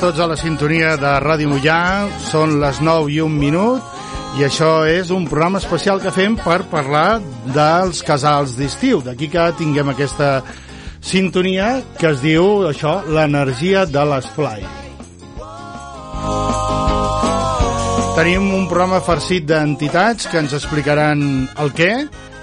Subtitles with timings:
[0.00, 2.06] tots a la sintonia de Ràdio Mollà.
[2.28, 3.84] Són les 9 i un minut
[4.36, 7.20] i això és un programa especial que fem per parlar
[7.54, 9.00] dels casals d'estiu.
[9.04, 10.42] D'aquí que tinguem aquesta
[11.00, 14.66] sintonia que es diu això, l'energia de l'esplai.
[18.16, 21.20] Tenim un programa farcit d'entitats que ens explicaran
[21.60, 21.90] el què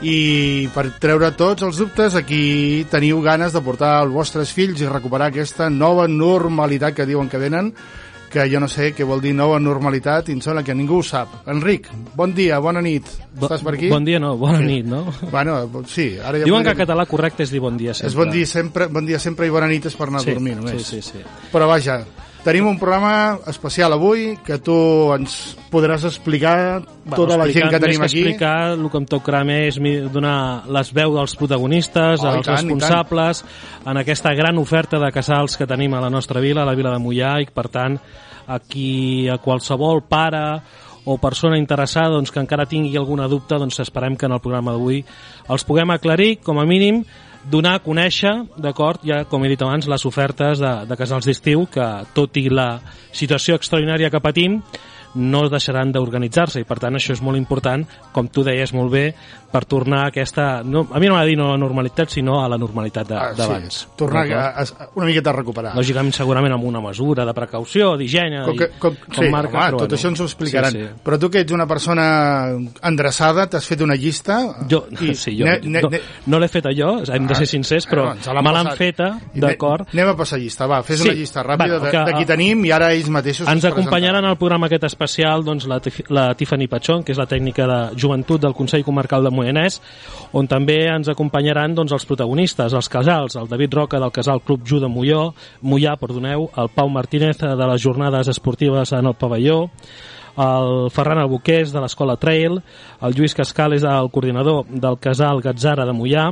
[0.03, 4.89] i per treure tots els dubtes aquí teniu ganes de portar els vostres fills i
[4.89, 7.71] recuperar aquesta nova normalitat que diuen que venen
[8.33, 11.03] que jo no sé què vol dir nova normalitat i em sembla que ningú ho
[11.05, 11.43] sap.
[11.53, 11.85] Enric,
[12.17, 13.05] bon dia, bona nit.
[13.37, 13.91] Bo, Estàs per aquí?
[13.93, 15.03] Bon dia no, bona nit, no?
[15.29, 16.15] Bueno, sí.
[16.17, 18.09] Ara ja Diuen que podríem- en català correcte és dir bon dia sempre.
[18.09, 20.33] És bon dia sempre, bon dia sempre i bona nit és per anar sí, a
[20.33, 20.81] dormir només.
[20.81, 21.21] Sí, sí, sí.
[21.53, 21.99] Però vaja,
[22.43, 24.75] tenim un programa especial avui que tu
[25.15, 26.81] ens podràs explicar
[27.15, 28.21] tota la gent que tenim més aquí.
[28.23, 32.45] Que explicar, el que em tocarà més mi- donar les veus dels protagonistes, Oh, als
[32.45, 33.43] tant, responsables,
[33.85, 36.91] en aquesta gran oferta de casals que tenim a la nostra vila, a la vila
[36.91, 37.99] de Mollà, i per tant,
[38.47, 40.61] aquí a qualsevol pare
[41.05, 44.71] o persona interessada doncs, que encara tingui alguna dubte, doncs esperem que en el programa
[44.71, 45.03] d'avui
[45.49, 47.03] els puguem aclarir, com a mínim,
[47.49, 51.65] donar a conèixer, d'acord, ja com he dit abans, les ofertes de, de casals d'estiu,
[51.71, 52.77] que tot i la
[53.11, 54.61] situació extraordinària que patim,
[55.15, 59.13] no deixaran d'organitzar-se i per tant això és molt important, com tu deies molt bé,
[59.53, 62.39] per tornar a aquesta, no, a mi no m'ha dir no a la normalitat, sinó
[62.43, 63.73] a la normalitat de- Ah, d'abans.
[63.73, 65.75] sí, tornar a, a, una miqueta a recuperar.
[65.75, 69.65] Lògicament, segurament amb una mesura de precaució, d'higiene, Com que, com, i- sí, marca, home,
[69.67, 69.95] però tot bueno.
[69.97, 70.71] això ens ho explicaran.
[70.71, 70.89] Sí, sí.
[71.03, 72.49] Però tu que ets una persona
[72.81, 74.39] endreçada, t'has fet una llista...
[74.69, 75.89] Jo, i sí, jo ne- ne- no,
[76.33, 79.87] no l'he feta jo, hem de ser sincers, però l'han me l'han feta, d'acord.
[79.93, 81.07] Anem a passar llista, va, fes Sí.
[81.09, 84.37] una llista ràpida Bueno, de, de qui tenim i ara ells mateixos Ens acompanyaran al
[84.37, 88.55] programa aquest especial doncs, la, la Tiffany Pachón, que és la tècnica de joventut del
[88.57, 89.79] Consell Comarcal de Moianès,
[90.33, 94.65] on també ens acompanyaran doncs, els protagonistes, els casals, el David Roca del casal Club
[94.65, 99.69] Ju de Molló, Mollà, perdoneu, el Pau Martínez de les jornades esportives en el pavelló,
[100.33, 102.57] el Ferran Albuqués de l'Escola Trail,
[103.01, 106.31] el Lluís Cascal és el coordinador del casal Gatzara de Mollà,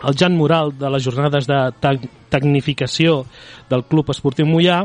[0.00, 3.24] el Jan Moral de les jornades de tec tecnificació
[3.68, 4.84] del Club Esportiu Mollà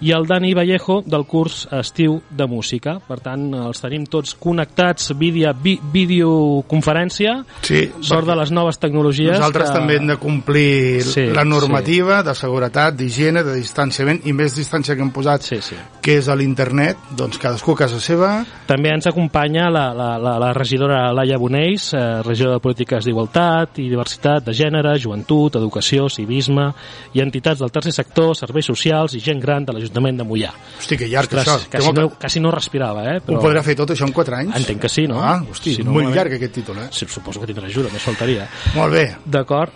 [0.00, 2.96] i el Dani Vallejo del curs estiu de música.
[3.06, 7.36] Per tant, els tenim tots connectats via vi videoconferència,
[7.66, 9.38] Sí, sort de les noves tecnologies.
[9.38, 9.78] Nosaltres que...
[9.78, 14.94] també hem de complir Sí, la normativa de seguretat, d'higiene, de distanciament i més distància
[14.96, 15.76] que hem posat, Sí, sí.
[16.02, 18.30] que és a l'internet, doncs cadascú a casa seva.
[18.66, 23.80] També ens acompanya la, la, la, la regidora Laia Bonells, eh, regidora de Polítiques d'Igualtat
[23.82, 26.68] i Diversitat de Gènere, Joventut, Educació, Civisme
[27.14, 30.52] i entitats del tercer sector, serveis socials i gent gran de l'Ajuntament de Mollà.
[30.76, 31.70] Hosti, que llarg Ostres, això.
[31.70, 33.20] quasi, no, quasi no respirava, eh?
[33.22, 34.58] Ho podrà fer tot això en 4 anys?
[34.60, 35.22] Entenc que sí, no?
[35.22, 36.90] Ah, hosti, Si no, molt llarg aquest títol, eh?
[36.90, 38.48] Sí, suposo que tindrà ajuda, més faltaria.
[38.76, 39.06] Molt bé.
[39.24, 39.72] D'acord.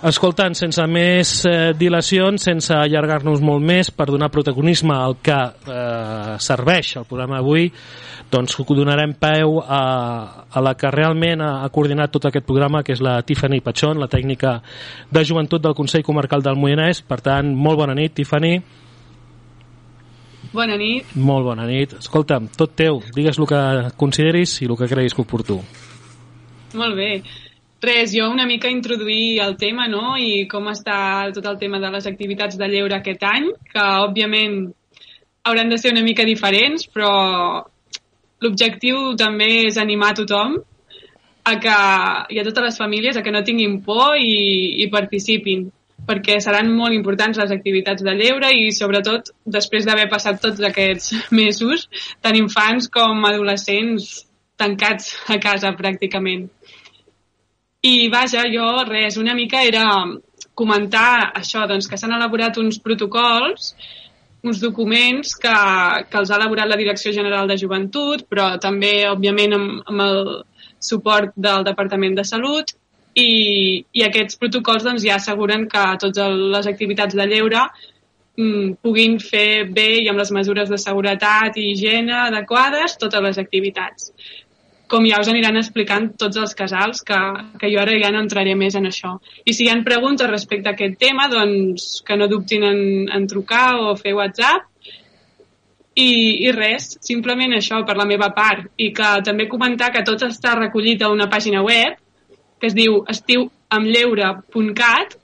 [0.00, 6.38] Escoltant, sense més eh, dilacions, sense allargar-nos molt més, per donar protagonisme al que eh,
[6.40, 7.68] serveix el programa d'avui,
[8.32, 12.94] doncs donarem peu a, a la que realment ha, ha coordinat tot aquest programa, que
[12.96, 14.62] és la Tiffany Pachón, la tècnica
[15.10, 17.02] de joventut del Consell Comarcal del Moianès.
[17.04, 18.62] Per tant, molt bona nit, Tiffany.
[20.52, 21.12] Bona nit.
[21.14, 21.92] Molt bona nit.
[22.00, 23.60] Escolta'm, tot teu, digues el que
[24.00, 25.60] consideris i el que creguis que oportú.
[26.74, 27.12] Molt bé.
[27.80, 31.88] Res, jo una mica introduir el tema, no?, i com està tot el tema de
[31.94, 34.66] les activitats de lleure aquest any, que òbviament
[35.48, 37.12] hauran de ser una mica diferents, però
[38.44, 40.58] l'objectiu també és animar tothom
[41.48, 41.78] a que,
[42.34, 45.70] i a totes les famílies a que no tinguin por i, i participin
[46.10, 51.14] perquè seran molt importants les activitats de lleure i sobretot després d'haver passat tots aquests
[51.40, 51.86] mesos
[52.20, 54.10] tant infants com adolescents
[54.60, 56.48] tancats a casa pràcticament.
[57.80, 59.86] I vaja, jo res, una mica era
[60.60, 63.70] comentar això, doncs que s'han elaborat uns protocols,
[64.44, 65.54] uns documents que,
[66.10, 70.20] que els ha elaborat la Direcció General de Joventut, però també, òbviament, amb, amb el
[70.80, 72.74] suport del Departament de Salut,
[73.20, 77.64] i, i aquests protocols doncs, ja asseguren que totes les activitats de lleure
[78.38, 83.42] mm, puguin fer bé i amb les mesures de seguretat i higiene adequades totes les
[83.42, 84.12] activitats
[84.90, 87.18] com ja us aniran explicant tots els casals, que,
[87.60, 89.14] que jo ara ja no entraré més en això.
[89.46, 92.82] I si hi ha preguntes respecte a aquest tema, doncs que no dubtin en,
[93.14, 94.66] en trucar o fer WhatsApp.
[95.94, 96.10] I,
[96.48, 98.66] I res, simplement això per la meva part.
[98.82, 101.99] I que també comentar que tot està recollit a una pàgina web
[102.60, 105.16] que es diu estiuamlleure.cat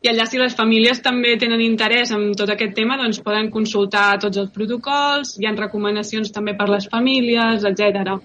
[0.00, 4.16] i allà si les famílies també tenen interès en tot aquest tema doncs poden consultar
[4.22, 8.16] tots els protocols, hi ha recomanacions també per les famílies, etc.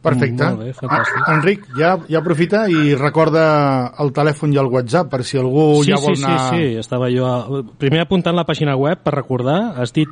[0.00, 0.40] Perfecte.
[0.40, 1.20] Molt bé, fantàstic.
[1.20, 3.42] Ah, Enric, ja, ja aprofita i recorda
[4.00, 6.38] el telèfon i el WhatsApp per si algú sí, ja vol sí, anar...
[6.46, 7.28] Sí, sí, estava jo...
[7.28, 7.60] A...
[7.82, 10.08] Primer apuntant la pàgina web per recordar, has dit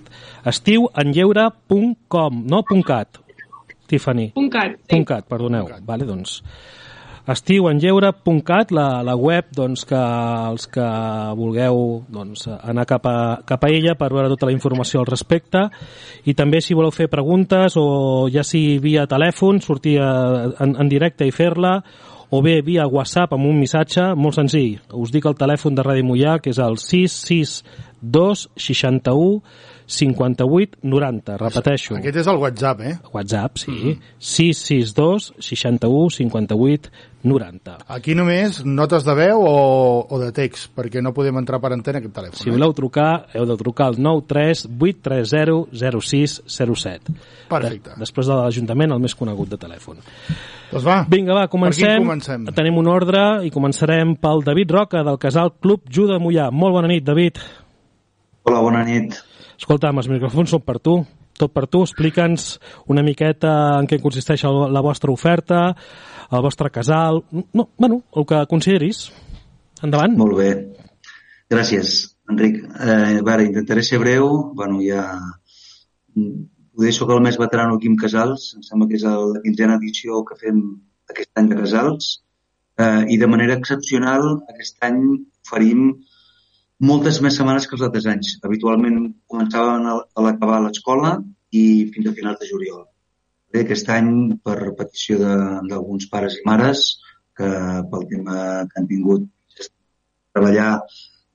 [0.53, 3.23] estiuenlleure.com, no .cat,
[3.89, 4.31] Tiffany.
[4.37, 4.91] Punt cat, sí.
[4.95, 5.71] Punt .cat, perdoneu.
[5.87, 6.39] Vale, doncs,
[7.29, 10.87] estiuenlleure.cat, la, la web doncs, que els que
[11.37, 13.17] vulgueu doncs, anar cap a,
[13.49, 15.67] cap a ella per veure tota la informació al respecte
[16.25, 20.13] i també si voleu fer preguntes o ja si via telèfon sortir a,
[20.65, 21.77] en, en directe i fer-la
[22.31, 24.81] o bé via WhatsApp amb un missatge molt senzill.
[24.93, 26.77] Us dic el telèfon de Ràdio Mollà que és el
[28.01, 29.43] 662 61
[29.89, 31.37] 58 90.
[31.41, 31.97] Repeteixo.
[31.97, 32.97] Aquest és el WhatsApp, eh?
[33.13, 33.71] WhatsApp, sí.
[33.71, 34.01] Mm -hmm.
[34.19, 36.91] 662 61 58
[37.23, 37.79] 90.
[37.89, 41.99] Aquí només notes de veu o, o de text, perquè no podem entrar per antena
[41.99, 42.39] aquest telèfon.
[42.43, 47.13] Si voleu trucar, heu de trucar al 93 830 0607.
[47.49, 47.91] Perfecte.
[47.91, 49.97] De, després de l'Ajuntament, el més conegut de telèfon.
[50.71, 51.99] Doncs va, Vinga, va, comencem.
[51.99, 52.45] comencem?
[52.55, 56.51] Tenim un ordre i començarem pel David Roca, del casal Club Juda Mollà.
[56.53, 57.41] Molt bona nit, David.
[58.49, 59.13] Hola, bona nit.
[59.61, 60.95] Escolta, els micròfons són per tu.
[61.37, 61.83] Tot per tu.
[61.85, 62.47] Explica'ns
[62.89, 65.59] una miqueta en què consisteix la vostra oferta,
[66.33, 67.21] el vostre casal...
[67.53, 69.03] No, bueno, el que consideris.
[69.85, 70.17] Endavant.
[70.17, 70.49] Molt bé.
[71.53, 71.93] Gràcies,
[72.33, 72.57] Enric.
[72.65, 74.33] Eh, veure, intentaré ser breu.
[74.57, 75.05] Bueno, ja...
[76.17, 76.49] mm,
[76.79, 78.55] Poder soc el més veterano aquí amb Casals.
[78.57, 80.65] Em sembla que és la quinzena edició que fem
[81.13, 82.13] aquest any de Casals.
[82.81, 85.03] Eh, I de manera excepcional, aquest any
[85.45, 85.91] oferim
[86.81, 88.37] moltes més setmanes que els altres anys.
[88.45, 91.17] Habitualment començaven a l'acabar l'escola
[91.51, 92.85] i fins a finals de juliol.
[93.53, 97.01] Bé, aquest any, per petició de- d'alguns pares i mares,
[97.39, 97.49] que
[97.91, 99.27] pel tema que han tingut
[100.35, 100.83] treballar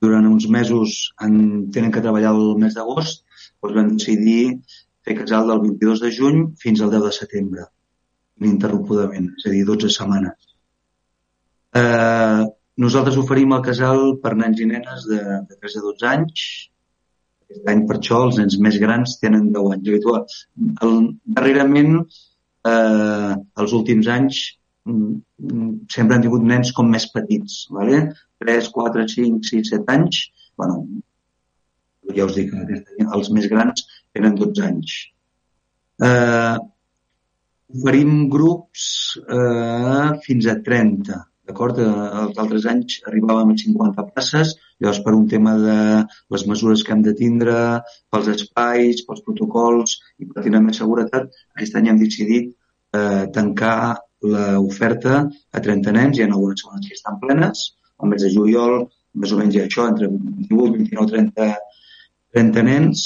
[0.00, 3.24] durant uns mesos, en, tenen que treballar el mes d'agost,
[3.62, 4.60] doncs vam decidir
[5.04, 7.64] fer casal del 22 de juny fins al 10 de setembre,
[8.40, 10.54] ininterrompudament, és a dir, 12 setmanes.
[11.80, 12.44] Eh,
[12.80, 16.44] nosaltres oferim el casal per nens i nenes de, de 3 a 12 anys.
[17.44, 19.88] Aquest any, per això, els nens més grans tenen 10 anys.
[19.92, 20.26] Habitual.
[20.86, 20.94] El,
[21.38, 21.96] darrerament,
[22.70, 23.32] eh,
[23.62, 24.42] els últims anys,
[24.88, 25.10] mm,
[25.46, 28.04] mm, sempre han tingut nens com més petits, vale?
[28.44, 30.24] 3, 4, 5, 6, 7 anys.
[30.54, 30.84] bueno,
[32.14, 32.52] ja us dic,
[33.16, 33.82] els més grans
[34.14, 34.92] tenen 12 anys.
[36.06, 36.56] Eh,
[37.74, 38.84] oferim grups
[39.24, 41.18] eh, fins a 30,
[41.48, 41.78] d'acord?
[41.82, 45.76] Eh, els altres anys arribàvem a 50 places, llavors per un tema de
[46.34, 47.56] les mesures que hem de tindre,
[48.12, 52.50] pels espais, pels protocols i per tenir més seguretat, aquest any hem decidit
[52.96, 53.78] eh, tancar
[54.24, 55.16] l'oferta
[55.52, 57.64] a 30 nens, hi ha algunes zones que estan plenes,
[58.00, 58.86] al mes de juliol,
[59.20, 61.50] més o menys això, entre 18, 29, 30,
[62.34, 63.04] 30 nens,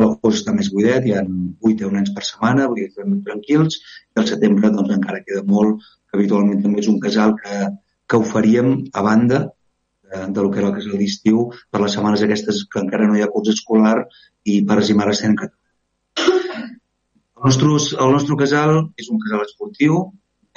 [0.00, 3.20] l'agost està més buidet, hi ha 8 o 10 nens per setmana, vull dir, estem
[3.28, 3.78] tranquils,
[4.14, 7.62] i al setembre doncs, encara queda molt, que habitualment també és un casal que,
[8.10, 12.64] que oferíem a banda de, del que era el casal d'estiu per les setmanes aquestes
[12.72, 13.96] que encara no hi ha curs escolar
[14.50, 15.50] i pares i mares tenen que
[17.40, 17.68] el nostre,
[18.04, 20.00] el nostre casal és un casal esportiu,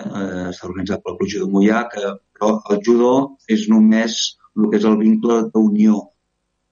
[0.04, 3.12] eh, està organitzat pel Club Judo Mollà, que, però el judo
[3.56, 4.18] és només
[4.58, 6.02] el que és el vincle d'unió.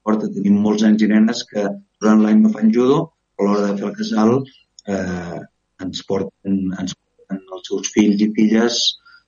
[0.06, 1.68] Porta, tenim molts nens i nenes que
[2.02, 3.04] durant l'any no fan judo,
[3.38, 5.40] però a l'hora de fer el casal eh,
[5.86, 8.82] ens, porten, ens porten els seus fills i filles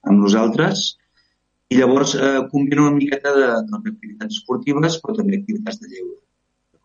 [0.10, 0.90] amb nosaltres
[1.74, 6.20] i llavors eh, combina una miqueta de, doncs, d'activitats esportives però també activitats de lleure.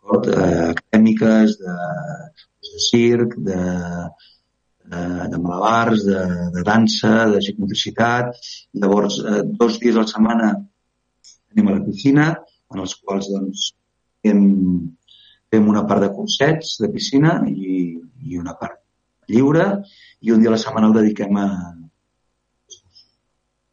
[0.09, 1.73] Eh, acadèmiques, de,
[2.69, 3.59] de circ, de,
[4.89, 5.01] de,
[5.33, 6.23] de malabars, de,
[6.55, 8.31] de dansa, de psicomotricitat.
[8.81, 12.31] Llavors, eh, dos dies a la setmana anem a la piscina,
[12.73, 13.69] en els quals doncs,
[14.25, 14.41] fem,
[15.51, 18.79] fem una part de cursets de piscina i, i una part
[19.29, 19.67] lliure
[20.25, 21.47] i un dia a la setmana el dediquem a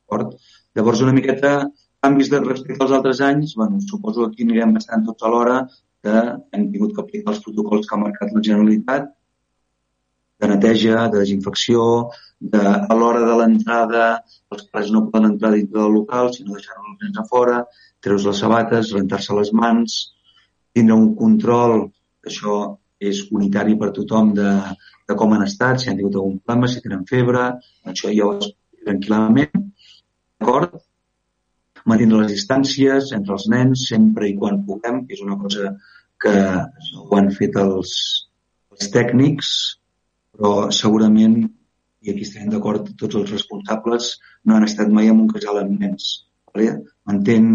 [0.07, 0.37] esport.
[0.77, 1.53] Llavors, una miqueta
[2.05, 5.61] canvis de respecte als altres anys, bueno, suposo que aquí anirem bastant tots alhora,
[6.03, 6.17] que
[6.55, 9.09] hem tingut que aplicar els protocols que ha marcat la Generalitat
[10.39, 14.09] de neteja, de desinfecció, de, a l'hora de l'entrada,
[14.53, 17.63] els pares no poden entrar dintre del local, sinó deixar-los a fora,
[18.05, 19.97] treus les sabates, rentar-se les mans,
[20.77, 21.87] tindre un control,
[22.21, 22.57] que això
[23.01, 24.51] és unitari per tothom, de,
[25.09, 27.47] de com han estat, si han tingut algun problema, si tenen febre,
[27.93, 29.65] això ja ho explico tranquil·lament,
[30.41, 30.77] d'acord?
[31.87, 35.75] Mantindre les distàncies entre els nens sempre i quan puguem, que és una cosa
[36.23, 36.35] que
[37.03, 37.93] ho han fet els,
[38.75, 39.51] els tècnics,
[40.35, 41.39] però segurament,
[42.03, 44.13] i aquí estem d'acord tots els responsables,
[44.45, 46.11] no han estat mai en un casal amb nens.
[46.53, 46.73] Vale?
[47.09, 47.51] Mantén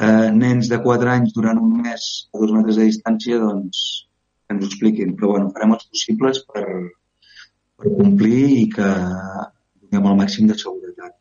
[0.00, 3.82] eh, nens de 4 anys durant un mes a dos metres de distància, doncs
[4.46, 5.14] que ens ho expliquin.
[5.16, 6.66] Però bueno, farem els possibles per,
[7.76, 11.16] per complir i que donem el màxim de seguretat.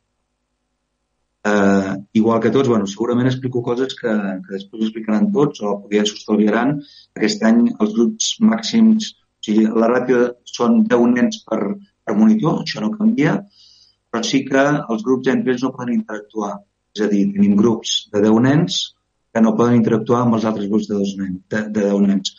[1.49, 4.11] Eh, igual que tots, bueno, segurament explico coses que,
[4.45, 6.75] que després explicaran tots o potser s'ho estalviaran.
[7.17, 10.23] Aquest any els grups màxims, o sigui, la ràtio
[10.57, 11.61] són 10 nens per,
[12.05, 13.37] per monitor, això no canvia,
[14.09, 16.57] però sí que els grups entre ells no poden interactuar.
[16.97, 18.79] És a dir, tenim grups de 10 nens
[19.33, 22.33] que no poden interactuar amb els altres grups de, dos nens, de, de 10 nens.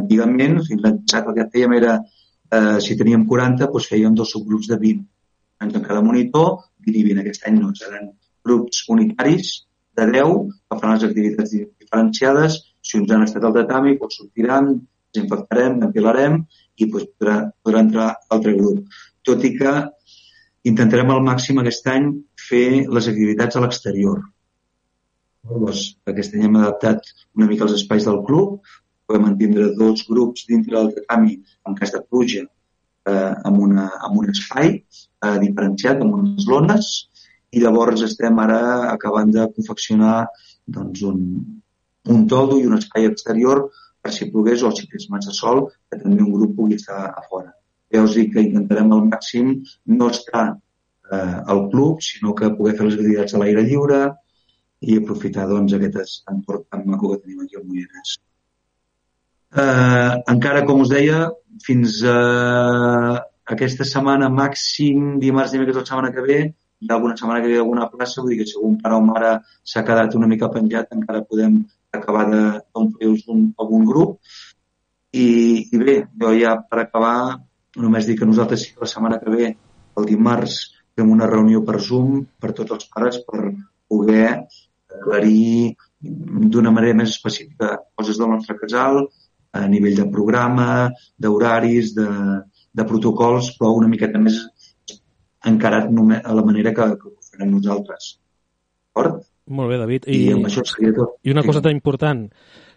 [0.00, 1.94] Antigament, fins l'any passat, el que fèiem era,
[2.52, 5.04] eh, si teníem 40, doncs fèiem dos subgrups de 20.
[5.64, 7.22] En cada monitor, 20 i 20.
[7.22, 8.10] Aquest any no, seran
[8.44, 9.54] grups unitaris
[9.96, 10.34] de 10
[10.68, 12.58] que faran les activitats diferenciades.
[12.84, 14.74] Si uns han estat al tatami, doncs sortiran,
[15.14, 16.40] desinfectarem, ventilarem
[16.76, 19.00] i doncs, podrà, podrà entrar altre grup.
[19.24, 19.74] Tot i que
[20.68, 22.08] intentarem al màxim aquest any
[22.48, 24.22] fer les activitats a l'exterior.
[25.44, 28.60] Llavors, aquest any hem adaptat una mica els espais del club,
[29.06, 31.36] podem mantindre dos grups dintre del tatami
[31.68, 36.92] en cas de pluja eh, amb, una, amb un espai eh, diferenciat, amb unes lones,
[37.54, 40.24] i llavors estem ara acabant de confeccionar
[40.76, 41.20] doncs, un,
[42.14, 43.66] un toldo i un espai exterior
[44.02, 47.22] per si plogués o si fes massa sol, que també un grup pugui estar a
[47.28, 47.52] fora.
[47.92, 49.54] Ja us dic que intentarem al màxim
[50.00, 50.46] no estar
[51.12, 54.02] eh, al club, sinó que poder fer les activitats a l'aire lliure
[54.84, 58.16] i aprofitar doncs, aquest entorn tan maco que tenim aquí al Moianès.
[59.54, 61.28] Eh, encara, com us deia,
[61.62, 62.18] fins a
[63.54, 66.38] aquesta setmana màxim, dimarts, dimecres la setmana que ve,
[66.80, 69.04] hi ha alguna setmana que ve alguna plaça, vull dir que si algun pare o
[69.04, 69.30] mare
[69.72, 71.62] s'ha quedat una mica penjat, encara podem
[71.94, 74.18] acabar d'omplir-los un, algun grup.
[75.14, 75.26] I,
[75.70, 77.16] I bé, jo ja per acabar
[77.80, 79.50] només dir que nosaltres sí que la setmana que ve,
[79.98, 80.60] el dimarts,
[80.94, 83.50] fem una reunió per Zoom per tots els pares per
[83.90, 84.28] poder
[84.94, 89.04] aclarir d'una manera més específica coses del nostre casal,
[89.54, 92.08] a nivell de programa, d'horaris, de,
[92.74, 94.40] de protocols, però una miqueta més
[95.46, 98.14] encarat a la manera que, que ho farem nosaltres.
[98.90, 99.22] D'acord?
[99.54, 100.06] Molt bé, David.
[100.08, 101.18] I, I amb això seria tot.
[101.22, 102.26] I una cosa tan important,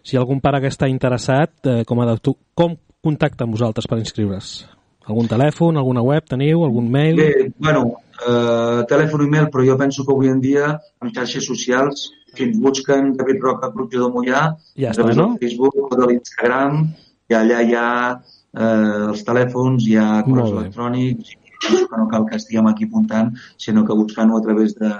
[0.04, 2.16] si algun pare que està interessat, eh, com, a
[2.54, 4.58] com contacta amb vosaltres per inscriure's?
[5.08, 7.16] Algun telèfon, alguna web teniu, algun mail?
[7.16, 7.84] Bé, bueno,
[8.20, 12.44] eh, telèfon i mail, però jo penso que avui en dia en xarxes socials, si
[12.44, 14.42] ens busquen David Roca, Club de Mollà,
[14.76, 15.30] ja està, no?
[15.40, 16.82] Facebook o de l'Instagram,
[17.28, 21.32] i allà hi ha eh, els telèfons, hi ha correus electrònics,
[21.64, 24.92] que no cal que estiguem aquí apuntant, sinó que buscant-ho a través de,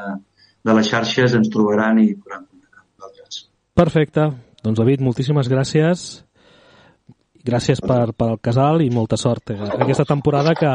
[0.64, 3.44] de les xarxes ens trobaran i podran contactar amb nosaltres.
[3.76, 4.30] Perfecte.
[4.64, 6.08] Doncs David, moltíssimes gràcies
[7.44, 10.74] gràcies per, per al casal i molta sort eh, aquesta temporada que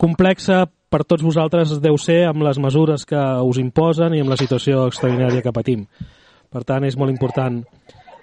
[0.00, 4.38] complexa per tots vosaltres deu ser amb les mesures que us imposen i amb la
[4.40, 5.84] situació extraordinària que patim.
[6.50, 7.60] Per tant, és molt important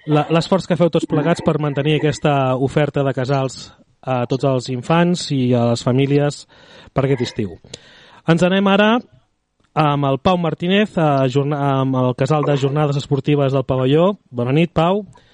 [0.08, 5.28] l'esforç que feu tots plegats per mantenir aquesta oferta de casals a tots els infants
[5.34, 6.44] i a les famílies
[6.92, 7.56] per aquest estiu.
[8.28, 8.98] Ens anem ara
[9.78, 14.14] amb el Pau Martínez, a, amb el casal de jornades esportives del pavelló.
[14.30, 15.04] Bona nit, Pau.
[15.04, 15.27] Bona nit,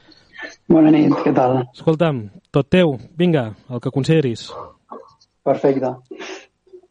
[1.23, 1.61] què tal?
[1.73, 2.21] Escolta'm,
[2.55, 4.49] tot teu, vinga, el que consideris.
[5.45, 5.91] Perfecte.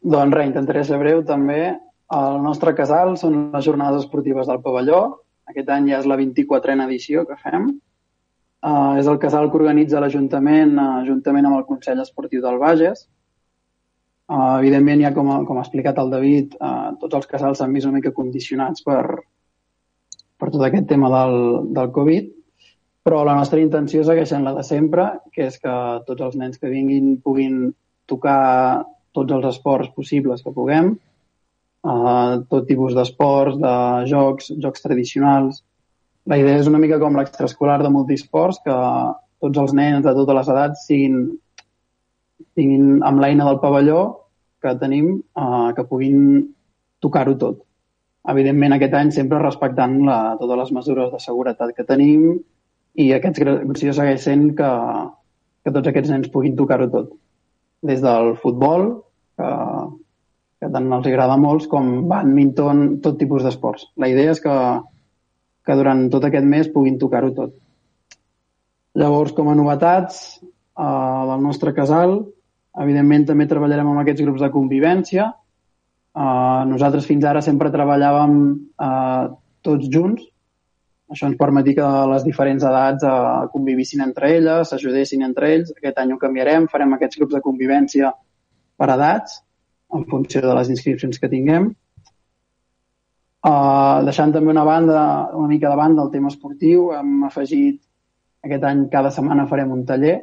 [0.04, 1.74] Doncs res, intentaré ser breu també.
[2.14, 5.00] El nostre casal són les jornades esportives del pavelló.
[5.50, 7.72] Aquest any ja és la 24a edició que fem.
[8.64, 13.06] Uh, és el casal que organitza l'Ajuntament uh, juntament amb el Consell Esportiu del Bages.
[14.24, 17.90] Uh, evidentment, ja com, com ha explicat el David, uh, tots els casals s'han vist
[17.90, 19.02] una mica condicionats per,
[20.40, 21.36] per tot aquest tema del,
[21.76, 22.32] del Covid
[23.04, 25.72] però la nostra intenció segueix sent la de sempre, que és que
[26.06, 27.66] tots els nens que vinguin puguin
[28.08, 28.84] tocar
[29.14, 30.94] tots els esports possibles que puguem,
[31.84, 33.74] uh, tot tipus d'esports, de
[34.08, 35.60] jocs, jocs tradicionals.
[36.24, 38.78] La idea és una mica com l'extraescolar de multisports, que
[39.44, 41.20] tots els nens de totes les edats siguin,
[42.56, 44.00] tinguin amb l'eina del pavelló
[44.64, 46.40] que tenim, uh, que puguin
[47.04, 47.60] tocar-ho tot.
[48.32, 52.38] Evidentment, aquest any sempre respectant la, totes les mesures de seguretat que tenim
[52.94, 54.70] i aquest gradació segueix sent que,
[55.64, 57.12] que tots aquests nens puguin tocar-ho tot.
[57.84, 58.86] Des del futbol,
[59.36, 59.50] que,
[60.62, 63.88] que tant els agrada molts, com badminton, tot tipus d'esports.
[64.00, 64.56] La idea és que,
[65.66, 67.56] que durant tot aquest mes puguin tocar-ho tot.
[68.94, 72.20] Llavors, com a novetats eh, del nostre casal,
[72.84, 75.26] evidentment també treballarem amb aquests grups de convivència.
[76.14, 79.24] Eh, nosaltres fins ara sempre treballàvem eh,
[79.66, 80.22] tots junts,
[81.12, 85.72] això ens permetia que les diferents edats eh, convivissin entre elles, s'ajudessin entre ells.
[85.76, 88.12] Aquest any ho canviarem, farem aquests grups de convivència
[88.78, 89.40] per edats,
[89.94, 91.72] en funció de les inscripcions que tinguem.
[93.44, 95.00] Uh, deixant també una banda,
[95.36, 97.82] una mica de banda el tema esportiu, hem afegit
[98.44, 100.14] aquest any cada setmana farem un taller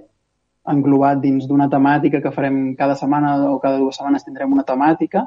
[0.73, 5.25] englobat dins d'una temàtica que farem cada setmana o cada dues setmanes tindrem una temàtica.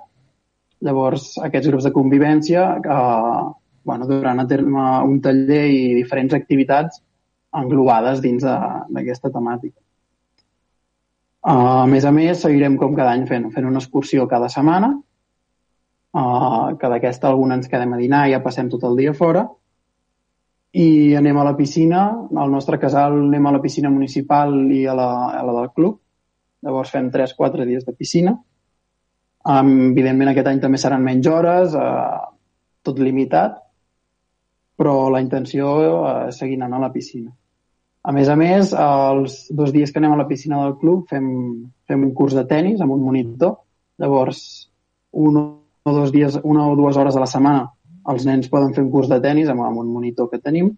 [0.84, 3.44] Llavors, aquests grups de convivència eh,
[3.84, 7.02] bueno, duran a terme un taller i diferents activitats
[7.54, 9.78] englobades dins d'aquesta temàtica.
[11.44, 14.94] Uh, a més a més, seguirem com cada any fent, fent una excursió cada setmana,
[16.16, 19.44] uh, que d'aquesta alguna ens quedem a dinar i ja passem tot el dia fora,
[20.74, 22.06] i anem a la piscina,
[22.40, 26.00] al nostre casal anem a la piscina municipal i a la, a la del club,
[26.64, 28.32] llavors fem 3-4 dies de piscina.
[29.44, 32.24] Um, evidentment aquest any també seran menys hores, uh,
[32.82, 33.60] tot limitat,
[34.78, 37.30] però la intenció uh, és seguir anant a la piscina.
[38.04, 41.28] A més a més, els dos dies que anem a la piscina del club fem,
[41.88, 43.56] fem un curs de tennis amb un monitor.
[44.02, 44.42] Llavors,
[45.12, 47.68] un o dos dies, una o dues hores a la setmana
[48.12, 50.74] els nens poden fer un curs de tennis amb, amb un monitor que tenim.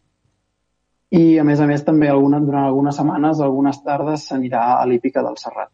[1.16, 5.22] I, a més a més, també alguna, durant algunes setmanes, algunes tardes, s'anirà a l'Hípica
[5.26, 5.70] del Serrat.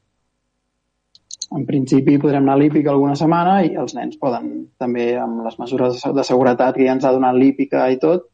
[1.53, 4.49] En principi podrem anar a l'Hípica alguna setmana i els nens poden
[4.81, 8.25] també, amb les mesures de seguretat que ja ens ha donat l'Hípica i tot,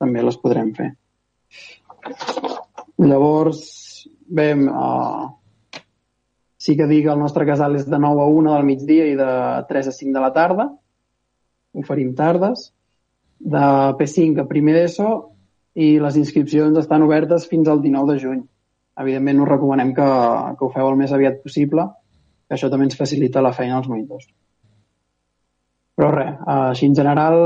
[0.00, 0.90] també les podrem fer.
[3.00, 3.60] Llavors,
[4.28, 5.28] bé, uh,
[6.56, 9.16] sí que dic que el nostre casal és de 9 a 1 del migdia i
[9.18, 9.30] de
[9.68, 10.68] 3 a 5 de la tarda.
[11.76, 12.70] Oferim tardes.
[13.36, 13.64] De
[13.98, 15.10] P5 a primer d'ESO
[15.76, 18.40] i les inscripcions estan obertes fins al 19 de juny.
[19.02, 20.06] Evidentment, us recomanem que,
[20.56, 21.84] que ho feu el més aviat possible,
[22.46, 24.26] que això també ens facilita la feina als monitors.
[25.96, 27.36] Però res, així en general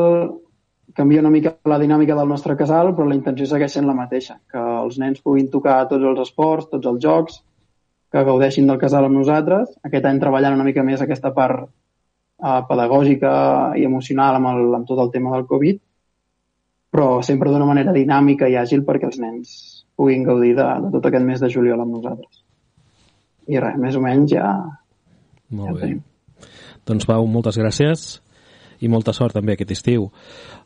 [0.94, 4.40] canvia una mica la dinàmica del nostre casal, però la intenció segueix sent la mateixa,
[4.50, 7.38] que els nens puguin tocar tots els esports, tots els jocs,
[8.10, 9.70] que gaudeixin del casal amb nosaltres.
[9.86, 13.32] Aquest any treballant una mica més aquesta part eh, pedagògica
[13.78, 15.78] i emocional amb, el, amb tot el tema del Covid,
[16.90, 19.54] però sempre d'una manera dinàmica i àgil perquè els nens
[20.00, 22.42] puguin gaudir de, de tot aquest mes de juliol amb nosaltres.
[23.46, 24.50] I res, més o menys ja...
[25.50, 25.94] Molt bé.
[26.88, 28.20] Doncs Pau, moltes gràcies
[28.80, 30.08] i molta sort també aquest estiu.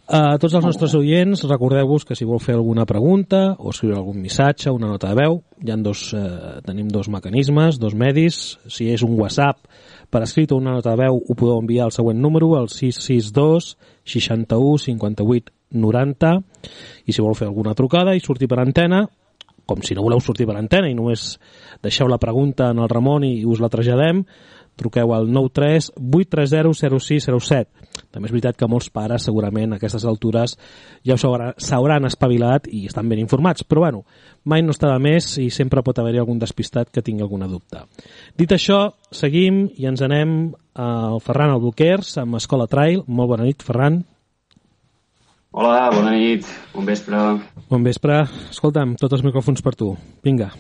[0.04, 4.20] A tots els nostres oients, recordeu-vos que si vol fer alguna pregunta o escriure algun
[4.20, 8.58] missatge, una nota de veu, hi han dos, eh, tenim dos mecanismes, dos medis.
[8.68, 9.66] Si és un WhatsApp
[10.10, 13.76] per escrit o una nota de veu, ho podeu enviar al següent número, al 662
[14.04, 16.32] 61 58 90.
[17.06, 19.08] I si vol fer alguna trucada i sortir per antena,
[19.66, 21.38] com si no voleu sortir per antena i només
[21.82, 24.22] deixeu la pregunta en el Ramon i us la traslladem,
[24.78, 27.84] truqueu al 93 830 0607.
[28.10, 30.56] També és veritat que molts pares segurament a aquestes altures
[31.06, 34.04] ja s'hauran espavilat i estan ben informats, però bueno,
[34.44, 37.84] mai no està de més i sempre pot haver-hi algun despistat que tingui alguna dubte.
[38.38, 43.04] Dit això, seguim i ens anem al Ferran Albuquers amb Escola Trail.
[43.06, 44.02] Molt bona nit, Ferran.
[45.54, 47.24] Hola, bona nit, bon vespre.
[47.70, 48.24] Bon vespre.
[48.50, 49.94] Escolta'm, tots els micròfons per tu.
[50.26, 50.50] Vinga.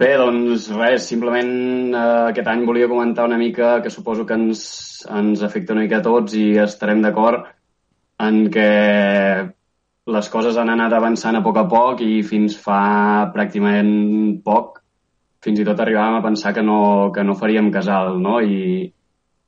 [0.00, 1.50] Bé, doncs res, simplement
[1.94, 4.62] eh, aquest any volia comentar una mica que suposo que ens,
[5.20, 7.46] ens afecta una mica a tots i estarem d'acord
[8.26, 8.68] en que
[10.16, 12.80] les coses han anat avançant a poc a poc i fins fa
[13.34, 13.92] pràcticament
[14.42, 14.80] poc
[15.42, 16.80] fins i tot arribàvem a pensar que no,
[17.14, 18.38] que no faríem casal, no?
[18.40, 18.86] I,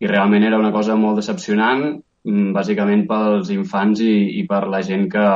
[0.03, 1.85] i realment era una cosa molt decepcionant,
[2.27, 5.27] mm, bàsicament pels infants i, i per la gent que,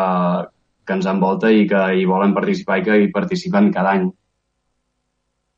[0.85, 4.09] que ens envolta i que hi volen participar i que hi participen cada any.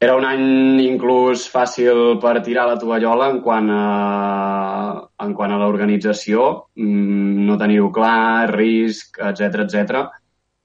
[0.05, 3.81] Era un any inclús fàcil per tirar la tovallola en quant a,
[5.25, 6.47] en quant a l'organització.
[6.81, 10.01] Mm, no teniu clar, risc, etc etc.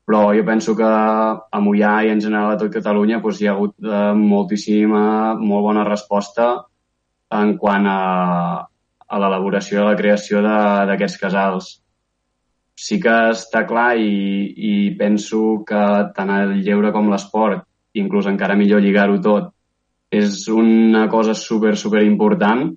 [0.08, 3.58] Però jo penso que a Mollà i en general a tot Catalunya doncs, hi ha
[3.58, 5.04] hagut eh, moltíssima,
[5.42, 6.48] molt bona resposta
[7.36, 8.00] en quant a,
[8.64, 11.72] a l'elaboració i la creació d'aquests casals.
[12.88, 14.12] Sí que està clar i,
[14.56, 17.68] i penso que tant el lleure com l'esport
[18.00, 19.52] inclús encara millor lligar-ho tot.
[20.12, 22.68] És una cosa super, super important,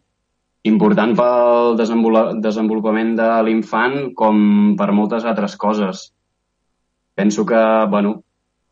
[0.68, 4.40] important pel desenvolupament de l'infant com
[4.78, 6.08] per moltes altres coses.
[7.18, 8.14] Penso que, bueno,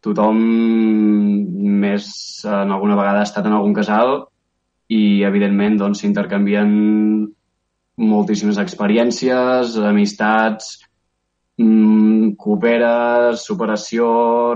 [0.03, 0.41] tothom
[1.83, 2.09] més
[2.47, 4.21] en alguna vegada ha estat en algun casal
[4.89, 6.71] i, evidentment, doncs, s'intercanvien
[7.97, 10.77] moltíssimes experiències, amistats,
[11.61, 14.09] mm, cooperes, superació,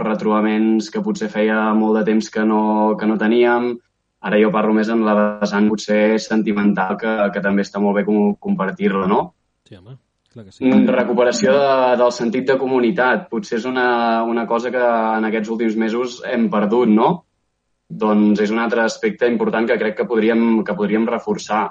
[0.02, 2.62] retrobaments que potser feia molt de temps que no,
[3.00, 3.72] que no teníem.
[4.20, 8.04] Ara jo parlo més en la vessant potser sentimental, que, que també està molt bé
[8.04, 9.22] com, compartir-la, no?
[9.64, 9.96] Sí, home,
[10.28, 10.66] clar que sí.
[10.66, 13.30] Mm, recuperació de, del sentit de comunitat.
[13.32, 13.88] Potser és una,
[14.28, 17.10] una cosa que en aquests últims mesos hem perdut, no?
[17.90, 21.70] Doncs és un altre aspecte important que crec que podríem, que podríem reforçar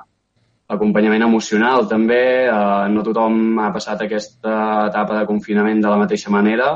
[0.70, 2.22] acompanyament emocional també.
[2.46, 4.56] Eh, no tothom ha passat aquesta
[4.90, 6.72] etapa de confinament de la mateixa manera.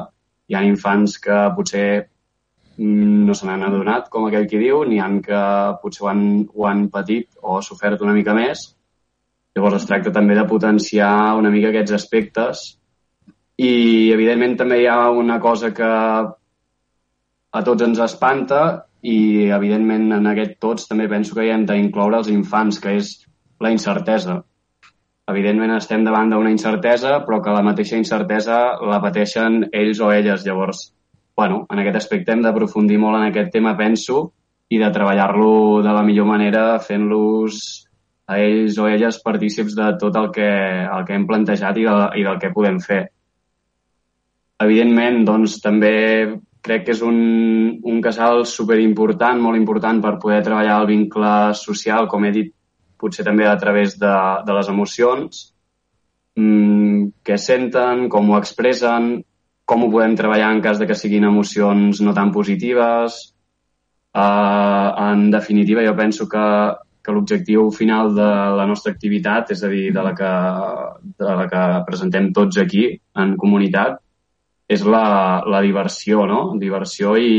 [0.50, 1.88] Hi ha infants que potser
[2.78, 5.42] mm, no se n'han adonat, com aquell qui diu, n'hi han que
[5.82, 8.72] potser ho han, ho han patit o sofert una mica més.
[9.54, 12.64] Llavors es tracta també de potenciar una mica aquests aspectes
[13.62, 15.90] i evidentment també hi ha una cosa que
[17.54, 18.64] a tots ens espanta
[19.06, 23.12] i evidentment en aquest tots també penso que hi hem d'incloure els infants, que és
[23.62, 24.40] la incertesa.
[25.32, 30.44] Evidentment estem davant d'una incertesa, però que la mateixa incertesa la pateixen ells o elles.
[30.44, 30.90] Llavors,
[31.38, 34.34] bueno, en aquest aspecte hem d'aprofundir molt en aquest tema, penso,
[34.70, 37.60] i de treballar-lo de la millor manera fent-los
[38.28, 40.48] a ells o elles partícips de tot el que,
[40.84, 43.04] el que hem plantejat i, de, i del que podem fer.
[44.64, 45.94] Evidentment, doncs, també
[46.64, 47.18] crec que és un,
[47.84, 52.54] un casal superimportant, molt important per poder treballar el vincle social, com he dit,
[53.04, 54.14] potser també a través de,
[54.48, 55.44] de les emocions,
[56.40, 59.18] mmm, què senten, com ho expressen,
[59.66, 63.20] com ho podem treballar en cas de que siguin emocions no tan positives.
[64.14, 66.46] Uh, en definitiva, jo penso que,
[67.04, 70.34] que l'objectiu final de la nostra activitat, és a dir, de la que,
[71.20, 72.86] de la que presentem tots aquí
[73.20, 73.98] en comunitat,
[74.74, 76.56] és la, la diversió, no?
[76.60, 77.34] Diversió i,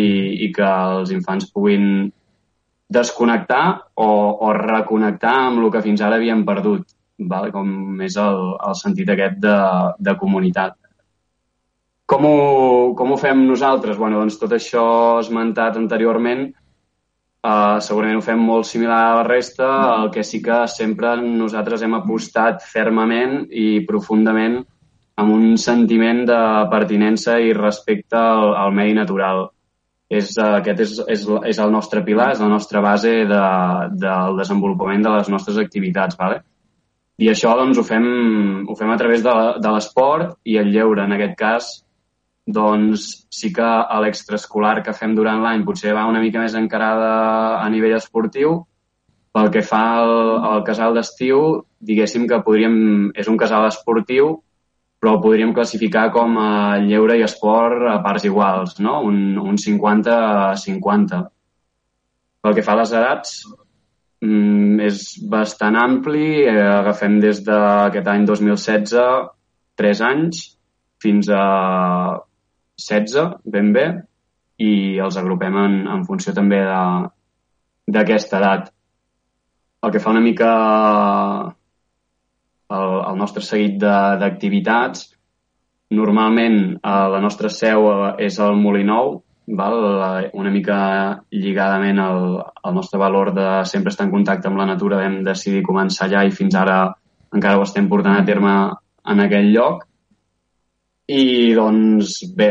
[0.45, 1.87] i que els infants puguin
[2.95, 4.09] desconnectar o,
[4.47, 6.87] o reconnectar amb el que fins ara havien perdut,
[7.31, 7.51] val?
[7.55, 9.59] com és el, el sentit aquest de,
[9.99, 10.79] de comunitat.
[12.07, 12.37] Com ho,
[12.99, 13.97] com ho fem nosaltres?
[13.97, 14.85] Bueno, doncs tot això
[15.23, 16.51] esmentat anteriorment,
[17.45, 19.67] Uh, segurament ho fem molt similar a la resta,
[20.01, 24.63] el que sí que sempre nosaltres hem apostat fermament i profundament
[25.21, 26.39] amb un sentiment de
[26.73, 29.45] pertinença i respecte al, al medi natural.
[30.15, 33.45] És, uh, aquest és, és, és el nostre pilar, és la nostra base de,
[34.05, 36.19] del desenvolupament de les nostres activitats.
[36.21, 36.43] Vale?
[37.23, 38.07] I això doncs, ho, fem,
[38.67, 41.05] ho fem a través de, de l'esport i el lleure.
[41.05, 41.73] En aquest cas,
[42.47, 47.13] doncs sí que a l'extraescolar que fem durant l'any potser va una mica més encarada
[47.61, 48.63] a nivell esportiu.
[49.35, 52.77] Pel que fa al, al casal d'estiu, diguéssim que podríem,
[53.19, 54.37] és un casal esportiu
[55.05, 59.03] però el podríem classificar com a lleure i esport a parts iguals, no?
[59.05, 61.19] un, un 50 a 50.
[62.41, 63.35] Pel que fa a les edats,
[64.25, 66.47] mm, és bastant ampli.
[66.49, 68.97] Eh, agafem des d'aquest any 2016
[69.77, 70.41] 3 anys
[71.05, 71.45] fins a
[72.81, 73.85] 16, ben bé,
[74.57, 74.73] i
[75.05, 78.73] els agrupem en, en funció també d'aquesta edat.
[79.85, 80.55] El que fa una mica
[82.77, 85.11] el, el nostre seguit d'activitats.
[85.95, 89.81] Normalment eh, la nostra seu eh, és el Molinou, val?
[90.33, 90.77] una mica
[91.31, 92.21] lligadament al,
[92.63, 96.25] al nostre valor de sempre estar en contacte amb la natura, vam decidir començar allà
[96.25, 96.79] i fins ara
[97.35, 98.55] encara ho estem portant a terme
[99.11, 99.83] en aquell lloc.
[101.11, 102.51] I doncs bé,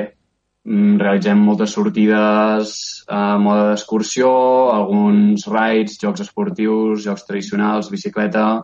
[0.67, 2.73] mm, realitzem moltes sortides
[3.07, 4.29] a mode d'excursió,
[4.73, 8.63] alguns rides, jocs esportius, jocs tradicionals, bicicleta,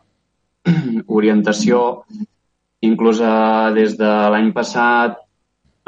[1.19, 2.03] orientació,
[2.85, 3.19] inclús
[3.75, 5.17] des de l'any passat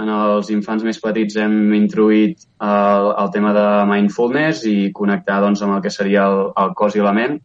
[0.02, 5.62] en els infants més petits hem introduït el, el tema de mindfulness i connectar doncs,
[5.62, 7.38] amb el que seria el, el cos i la ment.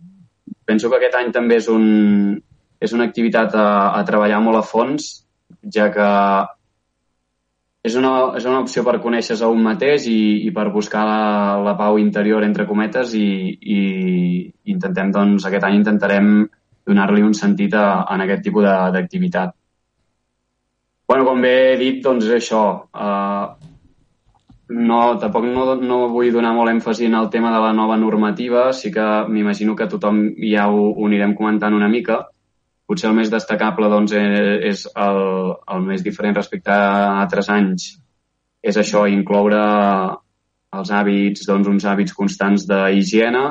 [0.66, 2.37] Penso que aquest any també és, un,
[2.81, 3.68] és una activitat a,
[3.99, 5.11] a treballar molt a fons,
[5.72, 6.11] ja que
[7.87, 10.18] és una, és una opció per conèixer a un mateix i,
[10.49, 11.20] i per buscar la,
[11.62, 13.29] la pau interior, entre cometes, i,
[13.61, 13.81] i
[14.72, 16.33] intentem, doncs, aquest any intentarem
[16.87, 19.55] donar-li un sentit a, en aquest tipus d'activitat.
[21.09, 22.62] bueno, com bé he dit, doncs això.
[22.90, 23.75] Uh,
[24.68, 28.72] no, tampoc no, no vull donar molt èmfasi en el tema de la nova normativa,
[28.72, 32.25] sí que m'imagino que tothom ja ho, ho anirem comentant una mica.
[32.87, 35.22] Potser el més destacable doncs, eh, és el,
[35.75, 37.87] el més diferent respecte a altres anys.
[38.62, 39.62] És això, incloure
[40.77, 43.46] els hàbits, doncs, uns hàbits constants d'higiene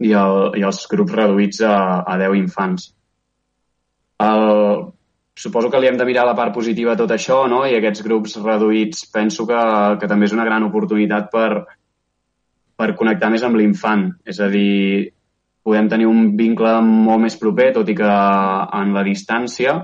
[0.00, 1.74] i, el, i els grups reduïts a,
[2.08, 2.88] a 10 infants.
[4.20, 4.90] El,
[5.40, 7.62] suposo que li hem de mirar la part positiva a tot això, no?
[7.64, 9.60] I aquests grups reduïts penso que,
[10.00, 11.48] que també és una gran oportunitat per,
[12.76, 14.04] per connectar més amb l'infant.
[14.28, 15.12] És a dir,
[15.64, 18.12] podem tenir un vincle molt més proper, tot i que
[18.82, 19.78] en la distància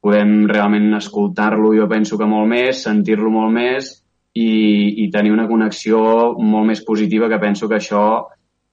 [0.00, 3.90] podem realment escoltar-lo, jo penso que molt més, sentir-lo molt més
[4.38, 6.00] i, i tenir una connexió
[6.38, 8.04] molt més positiva que penso que això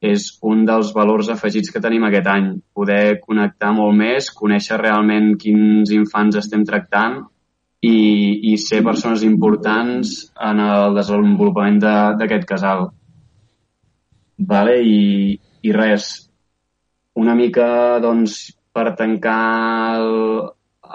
[0.02, 2.50] és un dels valors afegits que tenim aquest any.
[2.76, 7.22] Poder connectar molt més, conèixer realment quins infants estem tractant
[7.86, 12.88] i, i ser persones importants en el desenvolupament d'aquest de, casal.
[14.38, 14.78] Vale?
[14.84, 16.10] I, I res,
[17.16, 20.14] una mica doncs, per tancar el,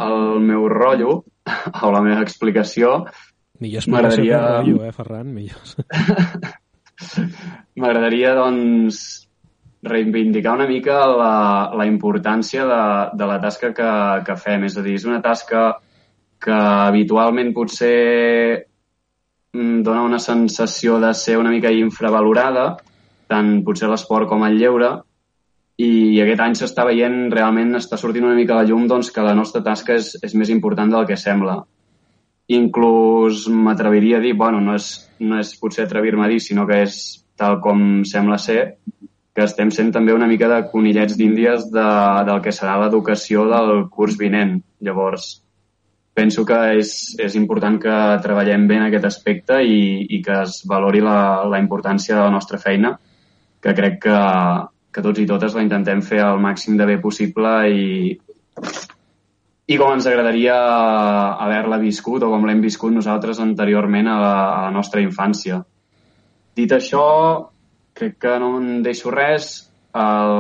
[0.05, 1.15] el meu rotllo
[1.83, 3.05] o la meva explicació,
[3.61, 5.33] Millor explicació que M'agradaria- rotllo, eh, Ferran?
[5.35, 5.59] Millor.
[7.81, 9.01] M'agradaria, doncs,
[9.83, 11.35] reivindicar una mica la,
[11.77, 12.83] la importància de,
[13.17, 13.93] de la tasca que,
[14.27, 14.67] que fem.
[14.69, 15.65] És a dir, és una tasca
[16.41, 18.67] que habitualment potser
[19.57, 22.75] mm, dona una sensació de ser una mica infravalorada,
[23.31, 24.95] tant potser l'esport com el lleure,
[25.81, 29.25] i aquest any s'està veient, realment està sortint una mica a la llum doncs, que
[29.25, 31.63] la nostra tasca és, és més important del que sembla.
[32.51, 34.91] Inclús m'atreviria a dir, bueno, no és,
[35.23, 36.97] no és potser atrevir-me a dir, sinó que és
[37.39, 38.63] tal com sembla ser,
[39.35, 41.87] que estem sent també una mica de conillets d'índies de,
[42.27, 44.59] del que serà l'educació del curs vinent.
[44.83, 45.29] Llavors,
[46.17, 46.91] penso que és,
[47.23, 51.63] és important que treballem bé en aquest aspecte i, i que es valori la, la
[51.63, 52.97] importància de la nostra feina,
[53.63, 54.19] que crec que,
[54.91, 58.17] que tots i totes la intentem fer el màxim de bé possible i,
[59.71, 60.55] i com ens agradaria
[61.45, 65.61] haver-la viscut o com l'hem viscut nosaltres anteriorment a la, a la nostra infància.
[66.59, 67.05] Dit això,
[67.95, 69.45] crec que no en deixo res.
[69.91, 70.33] El,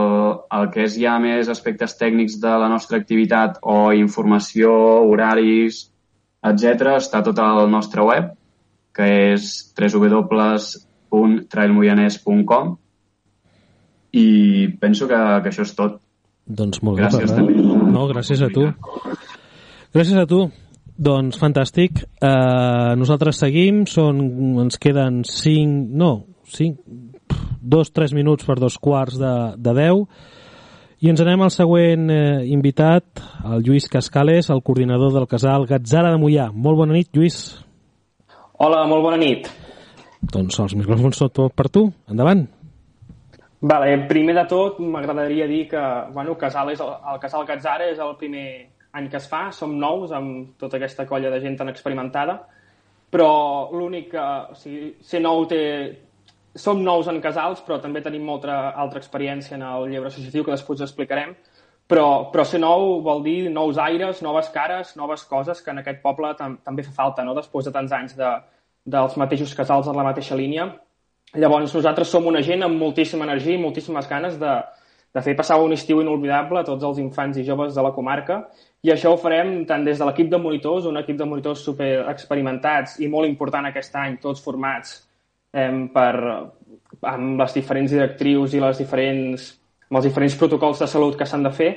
[0.54, 4.70] el que és ja més aspectes tècnics de la nostra activitat o informació,
[5.10, 5.90] horaris,
[6.46, 8.24] etc està tot al nostre web,
[8.94, 12.76] que és www.trailmoianès.com
[14.10, 15.92] i penso que, que això és tot.
[16.46, 17.46] Doncs molt bé, Gràcies Ferran.
[17.46, 17.79] també.
[17.90, 18.68] No, gràcies a tu.
[19.94, 20.44] Gràcies a tu.
[21.00, 22.02] Doncs fantàstic.
[22.20, 24.20] Uh, nosaltres seguim, són,
[24.64, 26.10] ens queden 5, no,
[26.54, 27.00] 5,
[27.60, 30.04] 2-3 minuts per dos quarts de, de 10
[31.00, 36.10] i ens anem al següent eh, invitat, el Lluís Cascales, el coordinador del casal Gatzara
[36.12, 36.50] de Mollà.
[36.52, 37.38] Molt bona nit, Lluís.
[38.60, 39.48] Hola, molt bona nit.
[40.20, 41.86] Doncs els micròfons són tot per tu.
[42.12, 42.44] Endavant.
[43.60, 45.80] Vale, primer de tot, m'agradaria dir que
[46.14, 48.46] bueno, casal és el, el Casal Gatzara és el primer
[48.96, 52.38] any que es fa, som nous amb tota aquesta colla de gent tan experimentada,
[53.12, 54.28] però l'únic que...
[54.52, 55.60] O sigui, ser nou té...
[56.58, 60.50] Som nous en casals, però també tenim molta altra experiència en el llebre associatiu, que
[60.50, 61.36] després explicarem,
[61.86, 66.00] però, però ser nou vol dir nous aires, noves cares, noves coses que en aquest
[66.02, 67.36] poble tam també fa falta, no?
[67.38, 68.32] després de tants anys de,
[68.96, 70.72] dels mateixos casals en la mateixa línia.
[71.38, 74.54] Llavors, nosaltres som una gent amb moltíssima energia i moltíssimes ganes de,
[75.14, 78.40] de fer passar un estiu inolvidable a tots els infants i joves de la comarca.
[78.82, 81.90] I això ho farem tant des de l'equip de monitors, un equip de monitors super
[82.10, 84.96] experimentats i molt important aquest any, tots formats
[85.54, 86.14] eh, per,
[87.12, 89.46] amb les diferents directrius i les diferents,
[89.90, 91.72] amb els diferents protocols de salut que s'han de fer.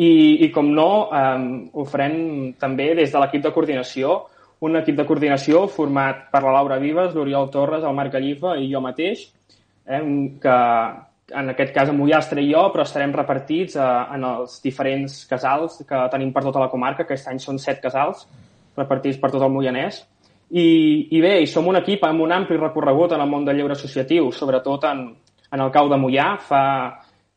[0.00, 0.10] I,
[0.46, 2.18] i com no, eh, ho farem
[2.58, 4.18] també des de l'equip de coordinació,
[4.60, 8.68] un equip de coordinació format per la Laura Vives, l'Oriol Torres, el Marc Gallifa i
[8.72, 9.22] jo mateix,
[9.88, 10.02] eh,
[10.42, 10.56] que
[11.40, 15.80] en aquest cas amb Ullastre i jo, però estarem repartits eh, en els diferents casals
[15.88, 18.26] que tenim per tota la comarca, que aquest any són set casals
[18.76, 20.02] repartits per tot el Moianès.
[20.50, 20.66] I,
[21.14, 23.76] I bé, i som un equip amb un ampli recorregut en el món del lleure
[23.76, 25.04] associatiu, sobretot en,
[25.52, 26.32] en el cau de Mollà.
[26.42, 26.62] Fa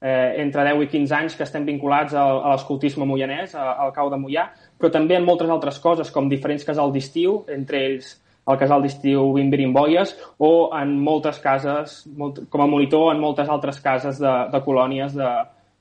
[0.01, 3.93] eh, entre 10 i 15 anys que estem vinculats al, a l'escoltisme moianès, a- al
[3.93, 4.47] cau de Mollà,
[4.83, 8.17] però també en moltes altres coses, com diferents casals d'estiu, entre ells
[8.51, 10.11] el casal d'estiu Bimbirimboies,
[10.43, 15.15] o en moltes cases, molt, com a monitor en moltes altres cases de, de colònies
[15.15, 15.29] de,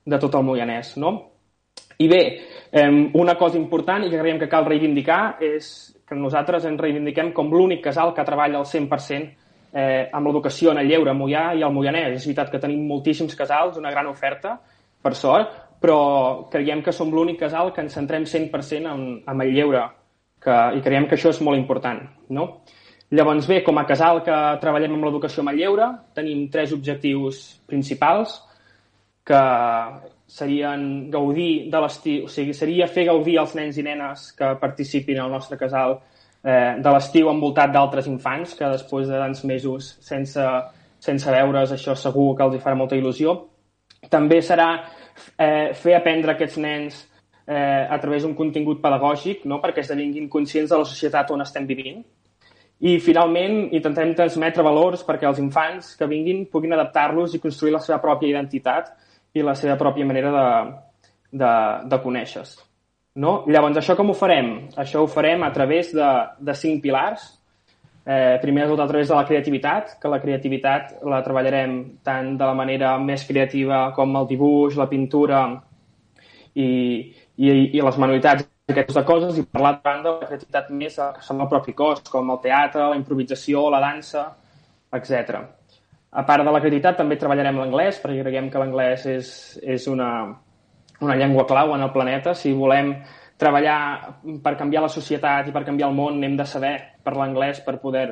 [0.07, 0.95] de tot el Moianès.
[1.03, 1.11] No?
[1.99, 2.21] I bé,
[2.71, 2.87] eh,
[3.19, 5.73] una cosa important i que creiem que cal reivindicar és
[6.07, 9.27] que nosaltres ens reivindiquem com l'únic casal que treballa al 100%
[9.75, 12.21] eh, amb l'educació en el lleure Mollà i al Moianès.
[12.21, 14.61] És veritat que tenim moltíssims casals, una gran oferta,
[15.03, 15.99] per sort, però
[16.53, 19.83] creiem que som l'únic casal que ens centrem 100% en, en el lleure
[20.43, 22.01] que, i creiem que això és molt important.
[22.31, 22.47] No?
[23.13, 27.43] Llavors, bé, com a casal que treballem amb l'educació amb el lleure, tenim tres objectius
[27.69, 28.39] principals,
[29.27, 29.43] que
[30.33, 35.21] serien gaudir de l'estiu, o sigui, seria fer gaudir els nens i nenes que participin
[35.21, 40.49] al nostre casal eh, de l'estiu envoltat d'altres infants, que després de tants mesos sense,
[41.05, 43.37] sense veure's, això segur que els hi farà molta il·lusió.
[44.11, 44.71] També serà
[45.37, 46.99] eh, fer aprendre aquests nens
[47.47, 49.61] eh, a través d'un contingut pedagògic, no?
[49.63, 52.03] perquè esdevinguin conscients de la societat on estem vivint.
[52.83, 57.83] I, finalment, intentem transmetre valors perquè els infants que vinguin puguin adaptar-los i construir la
[57.85, 58.91] seva pròpia identitat
[59.39, 60.49] i la seva pròpia manera de,
[61.39, 61.53] de,
[61.93, 62.59] de conèixer-se.
[63.23, 63.43] No?
[63.47, 64.51] Llavors, això com ho farem?
[64.81, 67.29] Això ho farem a través de, de cinc pilars.
[68.03, 72.33] Eh, primer de tot a través de la creativitat, que la creativitat la treballarem tant
[72.39, 75.45] de la manera més creativa com el dibuix, la pintura
[76.55, 81.23] i, i, i les manualitats aquestes coses i per l'altra banda la creativitat més que
[81.23, 84.27] són el propi cos, com el teatre, la improvisació, la dansa,
[84.99, 85.39] etc.
[86.13, 90.11] A part de la creativitat també treballarem l'anglès, perquè creiem que l'anglès és, és una,
[91.01, 92.35] una llengua clau en el planeta.
[92.35, 92.97] Si volem
[93.43, 93.79] treballar
[94.45, 97.81] per canviar la societat i per canviar el món hem de saber parlar anglès per
[97.83, 98.07] poder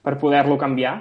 [0.00, 0.94] per poder-lo canviar.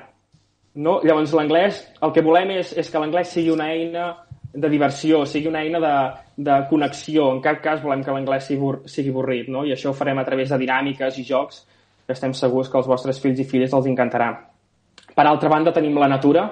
[0.80, 1.00] No?
[1.04, 4.10] Llavors, l'anglès, el que volem és, és que l'anglès sigui una eina
[4.54, 5.94] de diversió, sigui una eina de,
[6.50, 7.30] de connexió.
[7.34, 9.64] En cap cas volem que l'anglès sigui, bur sigui avorrit, no?
[9.66, 11.64] i això ho farem a través de dinàmiques i jocs
[12.06, 14.32] que estem segurs que els vostres fills i filles els encantarà.
[15.16, 16.50] Per altra banda, tenim la natura.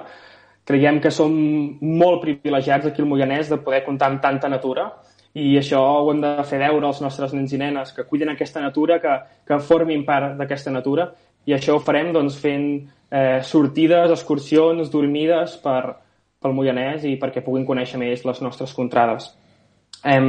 [0.68, 1.32] Creiem que som
[1.80, 4.90] molt privilegiats aquí al Moianès de poder comptar amb tanta natura
[5.38, 8.62] i això ho hem de fer veure als nostres nens i nenes que cuiden aquesta
[8.64, 9.14] natura, que,
[9.46, 11.08] que formin part d'aquesta natura
[11.48, 12.68] i això ho farem doncs, fent
[13.10, 15.82] eh, sortides, excursions, dormides per,
[16.42, 19.30] pel Moianès i perquè puguin conèixer més les nostres contrades.
[20.04, 20.20] Eh,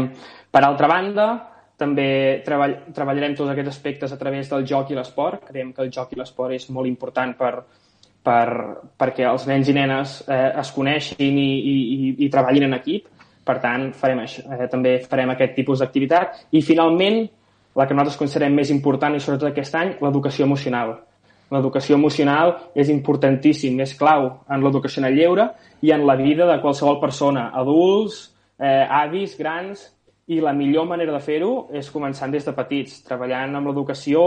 [0.50, 1.28] per altra banda,
[1.80, 5.46] també treball, treballarem tots aquests aspectes a través del joc i l'esport.
[5.50, 7.54] Creiem que el joc i l'esport és molt important per,
[8.24, 8.48] per,
[9.00, 13.19] perquè els nens i nenes eh, es coneixin i, i, i, i treballin en equip
[13.46, 16.48] per tant, farem això, eh, també farem aquest tipus d'activitat.
[16.52, 17.24] I, finalment,
[17.76, 20.98] la que nosaltres considerem més important, i sobretot aquest any, l'educació emocional.
[21.50, 25.48] L'educació emocional és importantíssim, és clau en l'educació en el lleure
[25.82, 28.28] i en la vida de qualsevol persona, adults,
[28.60, 29.88] eh, avis, grans,
[30.30, 34.26] i la millor manera de fer-ho és començant des de petits, treballant amb l'educació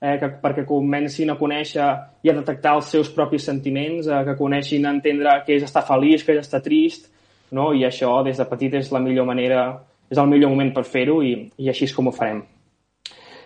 [0.00, 1.88] eh, que, perquè comencin a conèixer
[2.24, 5.84] i a detectar els seus propis sentiments, eh, que coneixin a entendre què és estar
[5.84, 7.10] feliç, què és estar trist,
[7.52, 7.72] no?
[7.72, 9.66] i això des de petit és la millor manera,
[10.10, 12.42] és el millor moment per fer-ho i, i així és com ho farem.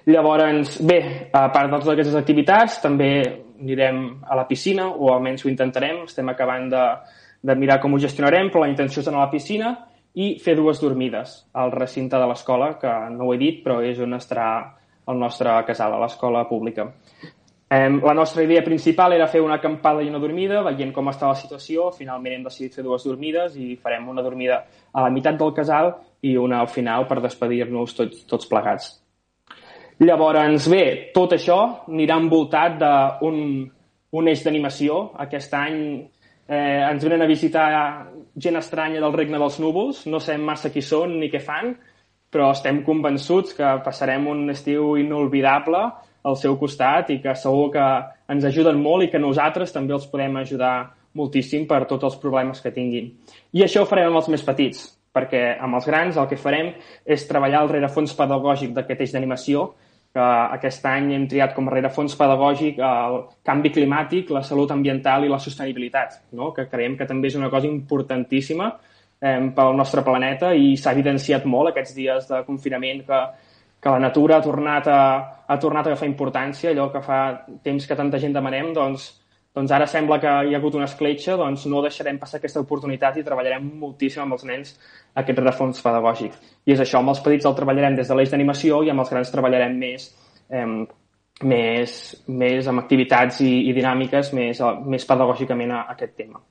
[0.07, 1.01] Llavors, bé,
[1.35, 3.11] a part de totes aquestes activitats, també
[3.61, 6.85] anirem a la piscina, o almenys ho intentarem, estem acabant de,
[7.43, 9.73] de mirar com ho gestionarem, però la intenció és anar a la piscina
[10.17, 13.99] i fer dues dormides al recinte de l'escola, que no ho he dit, però és
[14.01, 14.49] on estarà
[15.11, 16.89] el nostre casal, a l'escola pública.
[17.69, 21.31] Eh, la nostra idea principal era fer una acampada i una dormida, veient com està
[21.31, 21.91] la situació.
[21.95, 25.95] Finalment hem decidit fer dues dormides i farem una dormida a la meitat del casal
[26.23, 28.93] i una al final per despedir-nos tots, tots plegats.
[29.99, 33.41] Llavors, bé, tot això anirà envoltat d'un
[34.17, 34.99] un eix d'animació.
[35.27, 35.79] Aquest any
[36.49, 37.67] eh, ens venen a visitar
[38.37, 40.05] gent estranya del regne dels núvols.
[40.11, 41.75] No sabem massa qui són ni què fan,
[42.33, 45.83] però estem convençuts que passarem un estiu inolvidable
[46.27, 47.87] al seu costat i que segur que
[48.33, 50.75] ens ajuden molt i que nosaltres també els podem ajudar
[51.17, 53.13] moltíssim per tots els problemes que tinguin.
[53.57, 54.83] I això ho farem amb els més petits,
[55.17, 56.75] perquè amb els grans el que farem
[57.07, 59.71] és treballar el rerefons pedagògic d'aquest eix d'animació,
[60.17, 65.27] que aquest any hem triat com a rerefons pedagògic el canvi climàtic, la salut ambiental
[65.27, 66.53] i la sostenibilitat, no?
[66.57, 68.71] que creiem que també és una cosa importantíssima
[69.21, 73.21] eh, pel nostre planeta i s'ha evidenciat molt aquests dies de confinament que
[73.87, 75.03] que la natura ha tornat a,
[75.47, 77.21] ha tornat a agafar importància, allò que fa
[77.63, 79.05] temps que tanta gent demanem, doncs,
[79.55, 83.21] doncs ara sembla que hi ha hagut una escletxa, doncs no deixarem passar aquesta oportunitat
[83.21, 84.75] i treballarem moltíssim amb els nens
[85.23, 86.35] aquest refons pedagògic.
[86.67, 89.15] I és això, amb els petits el treballarem des de l'eix d'animació i amb els
[89.15, 90.11] grans treballarem més,
[90.51, 90.67] eh,
[91.55, 91.95] més,
[92.27, 96.43] més amb activitats i, i dinàmiques més, més pedagògicament a, a aquest tema.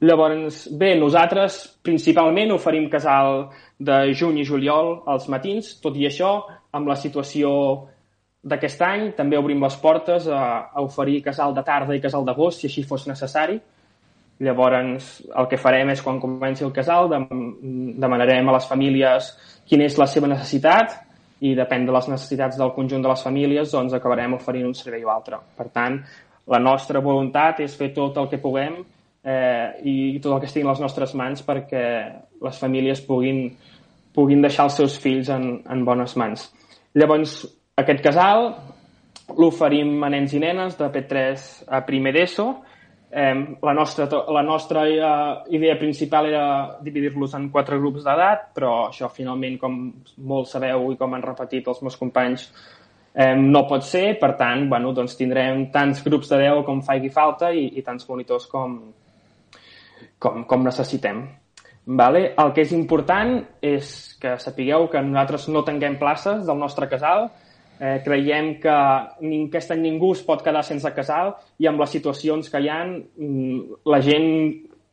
[0.00, 6.38] Llavors, bé, nosaltres principalment oferim casal de juny i juliol als matins, tot i això,
[6.72, 7.50] amb la situació
[8.40, 12.60] d'aquest any, també obrim les portes a, a oferir casal de tarda i casal d'agost,
[12.60, 13.58] si així fos necessari.
[14.40, 19.34] Llavors, el que farem és, quan comenci el casal, demanarem a les famílies
[19.68, 20.96] quina és la seva necessitat
[21.44, 25.04] i depèn de les necessitats del conjunt de les famílies, doncs acabarem oferint un servei
[25.04, 25.40] o altre.
[25.56, 26.00] Per tant,
[26.50, 30.66] la nostra voluntat és fer tot el que puguem eh, i tot el que estigui
[30.66, 31.84] a les nostres mans perquè
[32.40, 33.44] les famílies puguin,
[34.14, 36.48] puguin deixar els seus fills en, en bones mans.
[36.98, 37.42] Llavors,
[37.78, 38.50] aquest casal
[39.38, 42.48] l'oferim a nens i nenes de P3 a primer d'ESO.
[43.10, 43.34] Eh,
[43.66, 46.44] la nostra, la nostra eh, idea principal era
[46.82, 49.78] dividir-los en quatre grups d'edat, però això finalment, com
[50.30, 52.46] molt sabeu i com han repetit els meus companys,
[53.14, 54.18] eh, no pot ser.
[54.20, 58.06] Per tant, bueno, doncs tindrem tants grups de 10 com faci falta i, i tants
[58.08, 58.78] monitors com,
[60.18, 61.26] com, com necessitem.
[61.86, 62.34] Vale?
[62.38, 67.30] El que és important és que sapigueu que nosaltres no tanquem places del nostre casal,
[67.80, 68.74] eh, creiem que
[69.48, 72.82] aquest any ningú es pot quedar sense casal i amb les situacions que hi ha
[72.84, 74.28] mm, la gent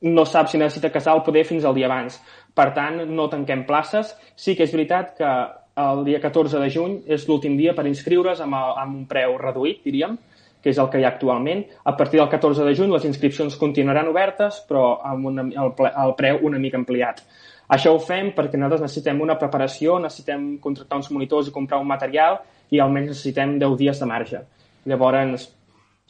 [0.07, 2.19] no sap si necessita casal poder fins al dia abans.
[2.55, 4.13] Per tant, no tanquem places.
[4.35, 5.31] Sí que és veritat que
[5.77, 9.83] el dia 14 de juny és l'últim dia per inscriure's amb, amb un preu reduït,
[9.85, 10.17] diríem,
[10.61, 11.63] que és el que hi ha actualment.
[11.85, 16.15] A partir del 14 de juny les inscripcions continuaran obertes, però amb una, el, el
[16.19, 17.23] preu una mica ampliat.
[17.75, 21.89] Això ho fem perquè nosaltres necessitem una preparació, necessitem contractar uns monitors i comprar un
[21.89, 22.39] material
[22.71, 24.41] i almenys necessitem 10 dies de marge.
[24.87, 25.49] Llavors,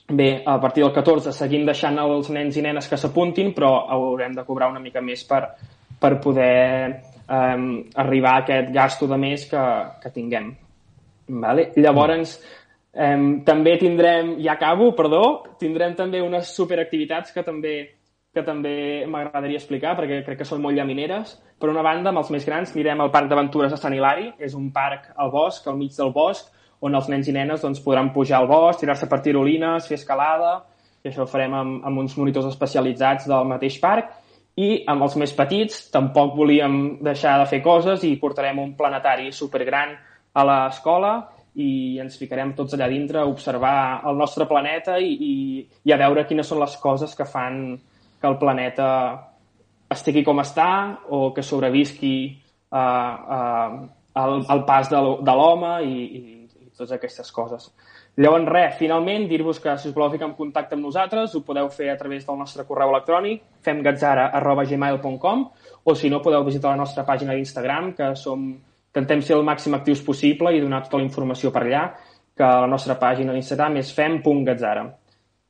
[0.08, 4.38] bé, a partir del 14 seguim deixant els nens i nenes que s'apuntin, però haurem
[4.38, 5.41] de cobrar una mica més per,
[6.00, 6.54] per poder
[7.28, 7.58] eh,
[8.06, 9.66] arribar a aquest gasto de més que,
[10.04, 10.54] que tinguem.
[11.28, 11.72] Vale?
[11.76, 12.38] Llavors,
[12.98, 15.24] eh, també tindrem, ja acabo, perdó,
[15.62, 17.78] tindrem també unes superactivitats que també
[18.38, 21.34] que també m'agradaria explicar perquè crec que són molt llamineres.
[21.58, 24.30] Per una banda, amb els més grans, anirem al Parc d'Aventures de Sant Hilari.
[24.38, 26.52] És un parc al bosc, al mig del bosc,
[26.86, 30.60] on els nens i nenes doncs, podran pujar al bosc, tirar-se per tirolines, fer escalada,
[31.02, 34.14] i això ho farem amb, amb uns monitors especialitzats del mateix parc.
[34.58, 39.32] I amb els més petits tampoc volíem deixar de fer coses i portarem un planetari
[39.34, 39.93] supergran
[40.34, 41.12] a l'escola
[41.58, 45.34] i ens ficarem tots allà dintre a observar el nostre planeta i, i,
[45.89, 47.78] i a veure quines són les coses que fan
[48.22, 48.89] que el planeta
[49.93, 50.70] estigui com està
[51.14, 52.16] o que sobrevisqui
[52.70, 53.78] uh, uh,
[54.22, 56.22] al, al pas de l'home i, i,
[56.66, 57.72] i totes aquestes coses.
[58.18, 61.70] Llavors, res, finalment, dir-vos que si us voleu ficar en contacte amb nosaltres ho podeu
[61.74, 65.43] fer a través del nostre correu electrònic femgatzara.gmail.com
[65.86, 68.49] o si no podeu visitar la nostra pàgina d'Instagram que som
[68.98, 71.84] intentem ser el màxim actius possible i donar tota la informació per allà,
[72.38, 74.86] que la nostra pàgina d'Instagram és fem.gatzara.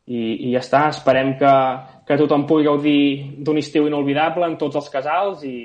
[0.08, 1.54] I, I ja està, esperem que,
[2.08, 3.00] que tothom pugui gaudir
[3.44, 5.58] d'un estiu inolvidable en tots els casals i,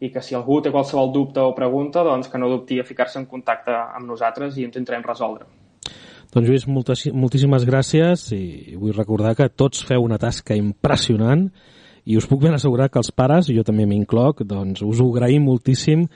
[0.00, 3.20] i que si algú té qualsevol dubte o pregunta, doncs que no dubti a ficar-se
[3.20, 5.44] en contacte amb nosaltres i ens entrem resoldre.
[6.30, 11.48] Doncs Lluís, moltes, moltíssimes gràcies i vull recordar que tots feu una tasca impressionant
[12.04, 15.44] i us puc ben assegurar que els pares, jo també m'incloc, doncs us ho agraïm
[15.48, 16.06] moltíssim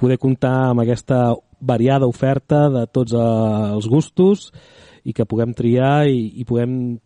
[0.00, 4.50] poder comptar amb aquesta variada oferta de tots els gustos
[5.04, 6.96] i que puguem triar i, i puguem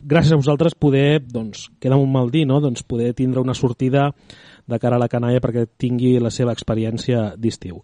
[0.00, 2.60] gràcies a vosaltres poder, doncs, queda un mal dir, no?
[2.60, 4.10] doncs poder tindre una sortida
[4.66, 7.82] de cara a la canalla perquè tingui la seva experiència d'estiu.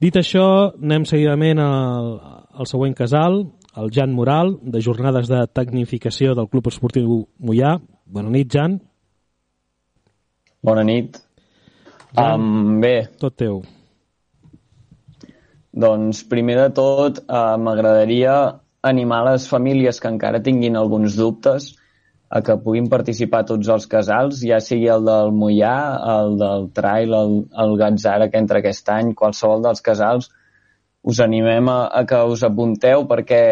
[0.00, 2.08] Dit això, anem seguidament al,
[2.52, 3.44] al següent casal,
[3.78, 7.78] el Jan Moral, de jornades de tecnificació del Club Esportiu Mollà.
[8.06, 8.78] Bona nit, Jan.
[10.64, 11.18] Bona nit.
[12.16, 12.94] Jan, um, bé.
[13.20, 13.58] Tot teu.
[15.74, 18.34] Doncs, primer de tot, uh, m'agradaria
[18.86, 21.72] animar les famílies que encara tinguin alguns dubtes
[22.30, 25.76] a que puguin participar tots els casals, ja sigui el del Mollà,
[26.14, 30.30] el del Trail, el, el Gatzara que entra aquest any, qualsevol dels casals,
[31.04, 33.42] us animem a, a que us apunteu perquè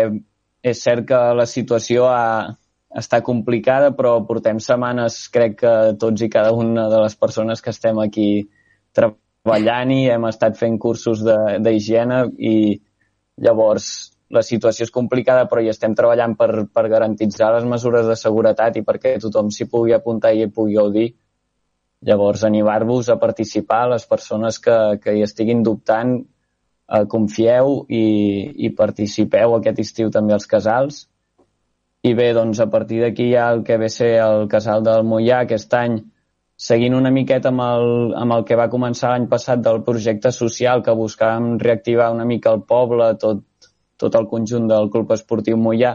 [0.64, 2.56] és cert que la situació ha,
[2.98, 7.72] està complicada, però portem setmanes, crec que tots i cada una de les persones que
[7.72, 8.48] estem aquí
[8.92, 12.56] treballant i hem estat fent cursos d'higiene i
[13.42, 18.16] llavors la situació és complicada, però hi estem treballant per, per garantitzar les mesures de
[18.16, 21.10] seguretat i perquè tothom s'hi pugui apuntar i hi pugui gaudir.
[22.02, 28.06] Llavors, animar-vos a participar, les persones que, que hi estiguin dubtant, eh, confieu i,
[28.66, 31.04] i participeu aquest estiu també als casals
[32.02, 35.04] i bé, doncs a partir d'aquí hi ha el que ve ser el casal del
[35.06, 36.00] Mollà aquest any,
[36.68, 40.82] seguint una miqueta amb el, amb el que va començar l'any passat del projecte social
[40.82, 43.44] que buscàvem reactivar una mica el poble, tot,
[44.02, 45.92] tot el conjunt del Club Esportiu Mollà,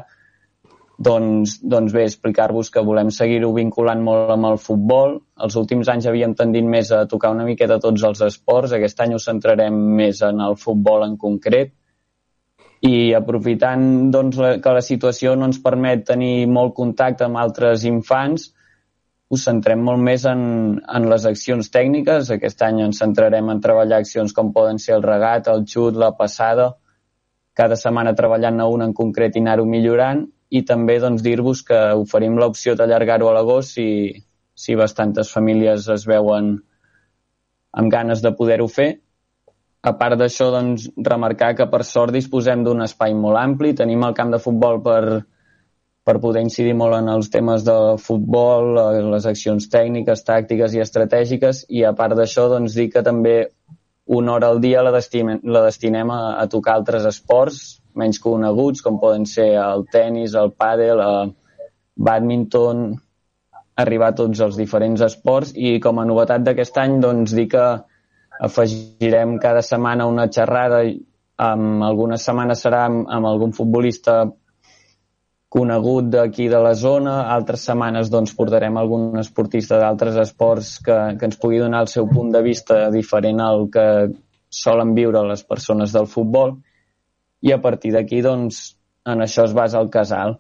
[1.10, 5.20] doncs, doncs bé, explicar-vos que volem seguir-ho vinculant molt amb el futbol.
[5.44, 8.74] Els últims anys havíem tendit més a tocar una miqueta tots els esports.
[8.74, 11.76] Aquest any ho centrarem més en el futbol en concret
[12.86, 18.52] i aprofitant doncs, que la situació no ens permet tenir molt contacte amb altres infants,
[19.34, 20.42] us centrem molt més en,
[20.80, 22.30] en les accions tècniques.
[22.32, 26.14] Aquest any ens centrarem en treballar accions com poden ser el regat, el xut, la
[26.16, 26.76] passada,
[27.58, 31.80] cada setmana treballant a una en concret i anar-ho millorant i també doncs, dir-vos que
[32.00, 33.88] oferim l'opció d'allargar-ho a l'agost si,
[34.56, 36.54] si bastantes famílies es veuen
[37.78, 38.92] amb ganes de poder-ho fer
[39.84, 44.16] a part d'això, doncs, remarcar que per sort disposem d'un espai molt ampli, tenim el
[44.18, 45.02] camp de futbol per,
[46.04, 50.84] per poder incidir molt en els temes de futbol, eh, les accions tècniques, tàctiques i
[50.84, 53.38] estratègiques, i a part d'això, doncs, dir que també
[54.08, 58.84] una hora al dia la destinem, la destinem a, a tocar altres esports menys coneguts,
[58.86, 61.34] com poden ser el tennis, el pàdel, el
[61.98, 62.88] badminton,
[63.78, 67.66] arribar a tots els diferents esports, i com a novetat d'aquest any, doncs, dir que
[68.40, 70.84] afegirem cada setmana una xerrada
[71.38, 74.24] amb algunes setmanes serà amb, amb algun futbolista
[75.50, 81.30] conegut d'aquí de la zona, altres setmanes doncs, portarem algun esportista d'altres esports que, que
[81.30, 83.86] ens pugui donar el seu punt de vista diferent al que
[84.50, 86.58] solen viure les persones del futbol.
[87.42, 88.76] I a partir d'aquí doncs,
[89.08, 90.36] en això es basa el casal.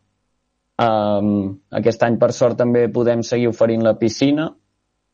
[0.78, 4.52] Um, aquest any per sort també podem seguir oferint la piscina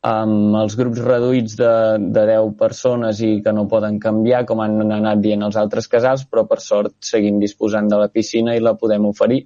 [0.04, 1.72] amb els grups reduïts de,
[2.12, 6.26] de 10 persones i que no poden canviar, com han anat dient els altres casals,
[6.28, 9.40] però per sort seguim disposant de la piscina i la podem oferir.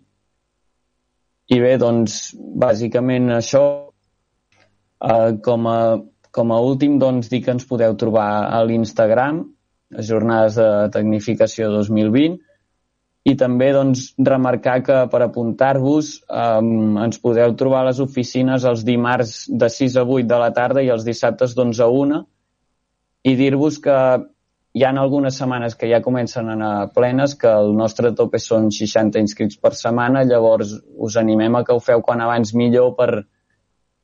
[1.49, 3.63] I bé, doncs, bàsicament això,
[4.99, 5.79] eh, com, a,
[6.35, 9.45] com a últim, doncs, dir que ens podeu trobar a l'Instagram,
[10.11, 12.37] Jornades de Tecnificació 2020,
[13.29, 18.85] i també doncs, remarcar que per apuntar-vos um, ens podeu trobar a les oficines els
[18.87, 22.20] dimarts de 6 a 8 de la tarda i els dissabtes d'11 a 1
[23.29, 23.97] i dir-vos que
[24.79, 28.70] hi ha algunes setmanes que ja comencen a anar plenes, que el nostre tope són
[28.74, 30.74] 60 inscrits per setmana, llavors
[31.09, 33.24] us animem a que ho feu quan abans millor per,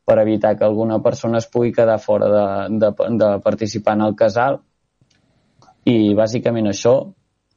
[0.05, 2.47] per evitar que alguna persona es pugui quedar fora de,
[2.81, 4.59] de, de participar en el casal.
[5.85, 6.97] I bàsicament això,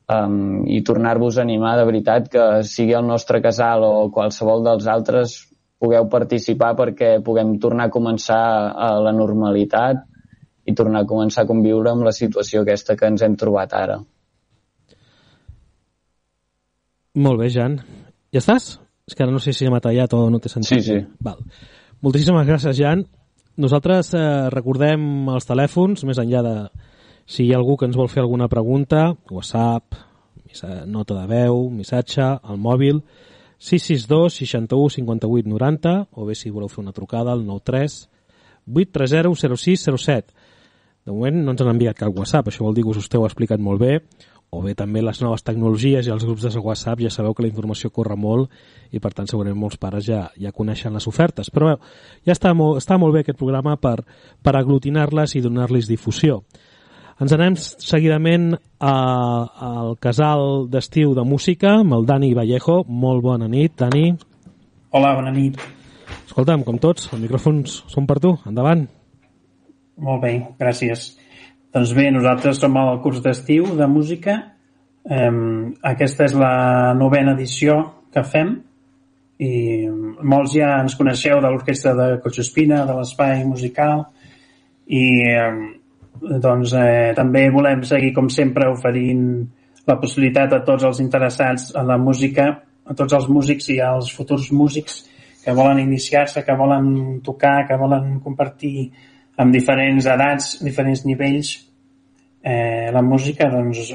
[0.07, 4.87] um, i tornar-vos a animar de veritat que sigui el nostre casal o qualsevol dels
[4.87, 5.37] altres
[5.77, 8.43] pugueu participar perquè puguem tornar a començar
[8.73, 10.05] a la normalitat
[10.67, 13.99] i tornar a començar a conviure amb la situació aquesta que ens hem trobat ara.
[17.17, 17.79] Molt bé, Jan.
[18.33, 18.75] Ja estàs?
[19.07, 20.69] És que ara no sé si m'ha tallat o no t'he sentit.
[20.69, 20.97] Sí, sí.
[21.23, 21.39] Val.
[22.03, 23.05] Moltíssimes gràcies, Jan.
[23.57, 26.55] Nosaltres eh, recordem els telèfons, més enllà de,
[27.27, 29.97] si hi ha algú que ens vol fer alguna pregunta, WhatsApp,
[30.87, 33.01] nota de veu, missatge, al mòbil,
[33.59, 38.07] 662 61 58 90, o bé si voleu fer una trucada al 93
[38.67, 40.33] 830 0607.
[41.07, 43.27] De moment no ens han enviat cap WhatsApp, això vol dir que us ho esteu
[43.27, 43.99] explicat molt bé,
[44.49, 47.51] o bé també les noves tecnologies i els grups de WhatsApp ja sabeu que la
[47.51, 48.51] informació corre molt
[48.95, 51.73] i per tant segurament molts pares ja, ja coneixen les ofertes però
[52.23, 53.97] ja està molt, està molt bé aquest programa per,
[54.41, 56.45] per aglutinar-les i donar-les difusió
[57.21, 58.93] ens anem seguidament a,
[59.69, 62.83] al casal d'estiu de música amb el Dani Vallejo.
[62.87, 64.11] Molt bona nit, Dani.
[64.93, 65.57] Hola, bona nit.
[66.27, 68.35] Escolta'm, com tots, els micròfons són per tu.
[68.49, 68.85] Endavant.
[69.97, 71.09] Molt bé, gràcies.
[71.73, 74.37] Doncs bé, nosaltres som al curs d'estiu de música.
[75.07, 77.79] Um, aquesta és la novena edició
[78.13, 78.57] que fem
[79.39, 79.51] i
[80.25, 84.03] molts ja ens coneixeu de l'orquestra de Cotxespina, de l'espai musical
[84.89, 85.61] i um,
[86.21, 89.23] doncs eh, també volem seguir, com sempre, oferint
[89.87, 92.47] la possibilitat a tots els interessats en la música,
[92.87, 95.05] a tots els músics i als futurs músics
[95.43, 98.89] que volen iniciar-se, que volen tocar, que volen compartir
[99.39, 101.53] amb diferents edats, diferents nivells
[102.43, 103.93] eh, la música, doncs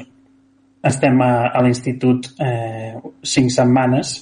[0.83, 4.15] estem a, a l'institut eh, cinc setmanes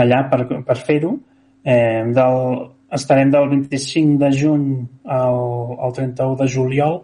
[0.00, 1.12] allà per, per fer-ho.
[1.68, 2.38] Eh, del,
[2.94, 4.66] estarem del 25 de juny
[5.04, 5.38] al,
[5.84, 7.02] al 31 de juliol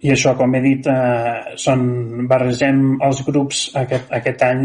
[0.00, 1.82] I això, com he dit, eh, són,
[2.28, 4.62] barregem els grups aquest, aquest any,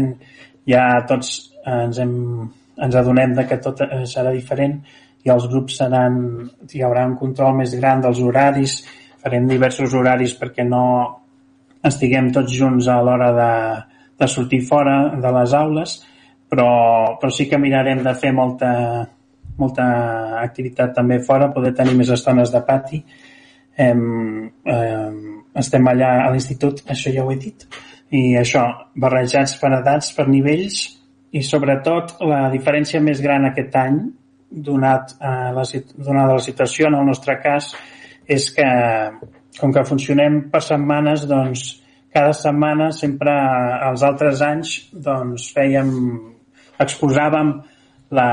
[0.68, 1.32] ja tots
[1.66, 2.14] ens, hem,
[2.80, 4.78] ens adonem de que tot serà diferent.
[5.26, 6.16] I els grups seran,
[6.72, 8.78] hi haurà un control més gran dels horaris,
[9.20, 10.84] farem diversos horaris perquè no
[11.86, 13.52] estiguem tots junts a l'hora de,
[14.22, 15.96] de sortir fora de les aules,
[16.48, 16.70] però,
[17.20, 18.70] però sí que mirarem de fer molta,
[19.58, 19.86] molta
[20.42, 23.02] activitat també fora, poder tenir més estones de pati.
[23.76, 24.02] Em,
[24.64, 25.16] em,
[25.56, 27.66] estem allà a l'institut, això ja ho he dit,
[28.16, 30.84] i això, barrejats per edats, per nivells,
[31.32, 33.98] i sobretot la diferència més gran aquest any,
[34.50, 35.64] donat a la,
[35.96, 37.72] donada la situació, en el nostre cas,
[38.26, 38.68] és que
[39.58, 41.66] com que funcionem per setmanes, doncs
[42.14, 43.32] cada setmana sempre
[43.88, 45.90] els altres anys doncs fèiem
[46.80, 47.52] exposàvem
[48.16, 48.28] la,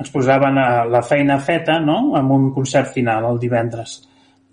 [0.00, 2.14] ens posaven a la feina feta no?
[2.18, 4.00] amb un concert final el divendres.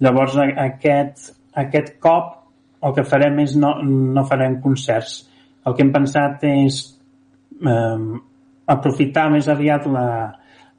[0.02, 2.38] Llavors aquest, aquest cop
[2.82, 5.22] el que farem és no, no farem concerts.
[5.66, 6.82] El que hem pensat és
[7.62, 8.04] eh,
[8.74, 10.08] aprofitar més aviat la,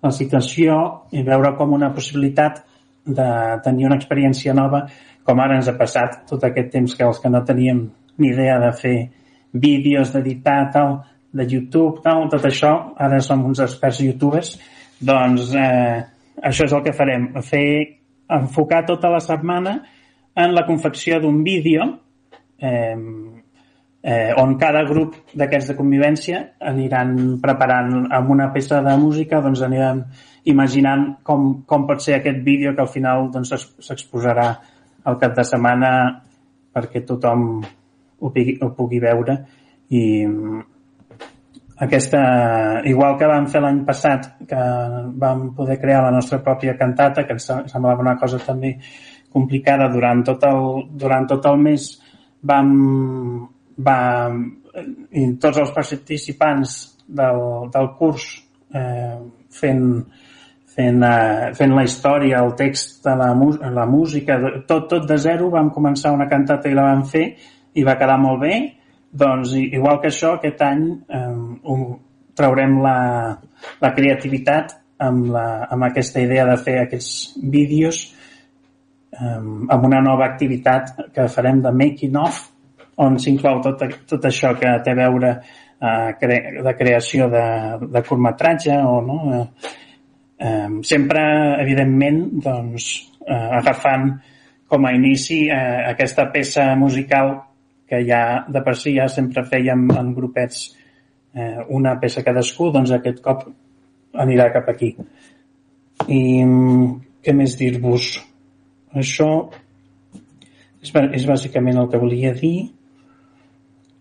[0.02, 0.78] la situació
[1.14, 2.64] i veure com una possibilitat
[3.06, 3.30] de
[3.62, 4.84] tenir una experiència nova
[5.26, 7.84] com ara ens ha passat tot aquest temps que els que no teníem
[8.18, 8.96] ni idea de fer
[9.52, 10.96] vídeos, d'editar, tal,
[11.32, 14.54] de YouTube, tal, tot això, ara som uns experts youtubers,
[15.00, 15.98] doncs eh,
[16.42, 17.66] això és el que farem, fer
[18.32, 19.78] enfocar tota la setmana
[20.36, 21.88] en la confecció d'un vídeo
[22.58, 22.96] eh,
[24.02, 29.62] eh, on cada grup d'aquests de convivència aniran preparant amb una peça de música, doncs
[29.62, 30.04] aniran
[30.44, 34.48] imaginant com, com pot ser aquest vídeo que al final doncs, s'exposarà
[35.04, 35.92] al cap de setmana
[36.72, 37.62] perquè tothom
[38.22, 39.36] ho pugui, ho pugui veure
[39.92, 40.02] i
[41.82, 42.20] aquesta,
[42.86, 44.62] igual que vam fer l'any passat, que
[45.18, 48.76] vam poder crear la nostra pròpia cantata, que ens semblava una cosa també
[49.32, 50.66] complicada durant tot el,
[51.02, 51.86] durant tot el mes,
[52.46, 52.68] vam,
[53.82, 54.42] vam
[55.10, 56.76] i tots els participants
[57.08, 57.40] del,
[57.72, 58.28] del curs
[58.72, 59.16] eh,
[59.52, 59.88] fent,
[60.76, 63.32] fent, eh, fent la història, el text de la,
[63.74, 67.26] la música, tot, tot de zero, vam començar una cantata i la vam fer
[67.74, 68.54] i va quedar molt bé
[69.12, 71.82] doncs, igual que això, aquest any eh,
[72.36, 72.96] traurem la,
[73.82, 78.02] la creativitat amb, la, amb aquesta idea de fer aquests vídeos
[79.20, 82.40] um, amb una nova activitat que farem de making of
[83.02, 87.46] on s'inclou tot, tot això que té a veure uh, cre de creació de,
[87.88, 89.70] de curtmetratge o no, uh,
[90.48, 91.22] um, sempre
[91.62, 92.92] evidentment doncs,
[93.26, 94.12] uh, agafant
[94.72, 97.34] com a inici uh, aquesta peça musical
[97.92, 100.72] que ja de per si ja sempre fèiem en grupets
[101.36, 103.44] eh, una peça cadascú, doncs aquest cop
[104.24, 104.96] anirà cap aquí.
[106.08, 106.20] I
[107.22, 108.06] què més dir-vos?
[108.96, 109.28] Això
[110.80, 112.70] és, és bàsicament el que volia dir.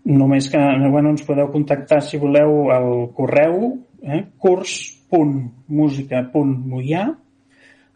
[0.08, 7.16] Només que bueno, ens podeu contactar si voleu al correu eh, curs.musica.moià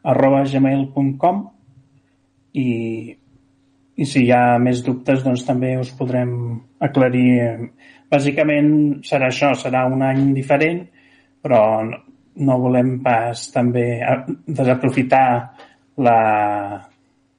[0.05, 1.49] arroba gmail.com
[2.53, 3.17] i,
[3.95, 6.31] i si hi ha més dubtes doncs també us podrem
[6.83, 7.69] aclarir.
[8.11, 8.69] Bàsicament
[9.07, 10.83] serà això, serà un any diferent,
[11.43, 11.61] però
[12.35, 14.01] no volem pas també
[14.45, 15.27] desaprofitar
[16.03, 16.17] la,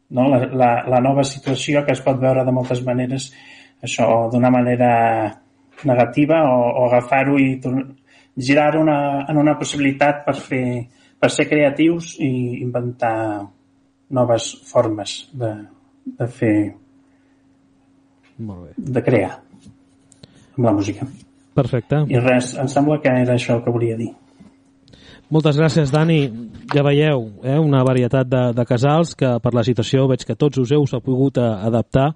[0.09, 3.28] no, la, la, la nova situació que es pot veure de moltes maneres
[3.84, 4.90] això d'una manera
[5.84, 7.61] negativa o, o agafar-ho i
[8.36, 10.64] girar-ho en una possibilitat per, fer,
[11.20, 13.44] per ser creatius i inventar
[14.16, 15.52] noves formes de,
[16.07, 16.57] de fer
[18.38, 18.74] Molt bé.
[18.76, 19.32] de crear
[20.57, 21.07] amb la música.
[21.57, 22.04] Perfecte.
[22.12, 24.12] I res, em sembla que era això que volia dir.
[25.26, 26.20] Moltes gràcies, Dani.
[26.70, 30.61] Ja veieu, eh, una varietat de, de casals que per la situació veig que tots
[30.62, 32.12] us heu pogut eh, adaptar.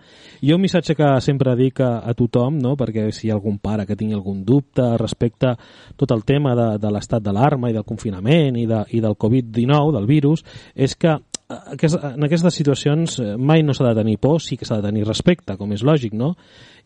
[0.46, 2.76] I un missatge que sempre dic a, a tothom, no?
[2.78, 5.56] perquè si hi ha algun pare que tingui algun dubte respecte a
[5.96, 9.90] tot el tema de, de l'estat d'alarma i del confinament i, de, i del Covid-19,
[9.98, 10.44] del virus,
[10.76, 11.18] és que
[11.50, 15.06] en aquestes situacions eh, mai no s'ha de tenir por, sí que s'ha de tenir
[15.06, 16.34] respecte, com és lògic, no?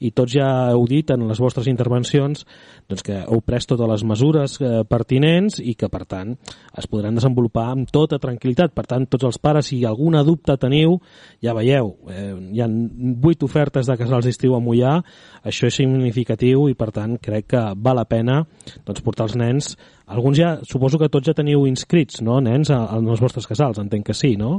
[0.04, 2.44] I tots ja heu dit en les vostres intervencions
[2.88, 6.34] doncs que heu pres totes les mesures eh, pertinents i que, per tant,
[6.76, 8.74] es podran desenvolupar amb tota tranquil·litat.
[8.74, 10.98] Per tant, tots els pares, si alguna dubte teniu,
[11.44, 14.96] ja veieu, eh, hi ha vuit ofertes de casals d'estiu a Mollà,
[15.44, 18.42] això és significatiu i, per tant, crec que val la pena
[18.84, 19.74] doncs, portar els nens
[20.06, 24.16] alguns ja, suposo que tots ja teniu inscrits, no, nens, als vostres casals, entenc que
[24.16, 24.58] sí, no?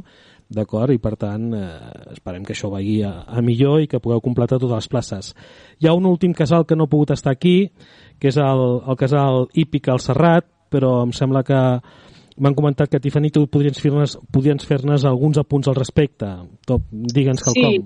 [0.50, 1.68] D'acord, i per tant eh,
[2.14, 5.32] esperem que això vagi a, a millor i que pugueu completar totes les places.
[5.82, 7.72] Hi ha un últim casal que no ha pogut estar aquí,
[8.22, 11.62] que és el, el casal hípic al Serrat, però em sembla que
[12.38, 16.30] m'han comentat que Tiffany tu podries fer-nos fer alguns apunts al respecte.
[16.68, 17.78] Digue'ns quelcom.
[17.78, 17.84] Sí,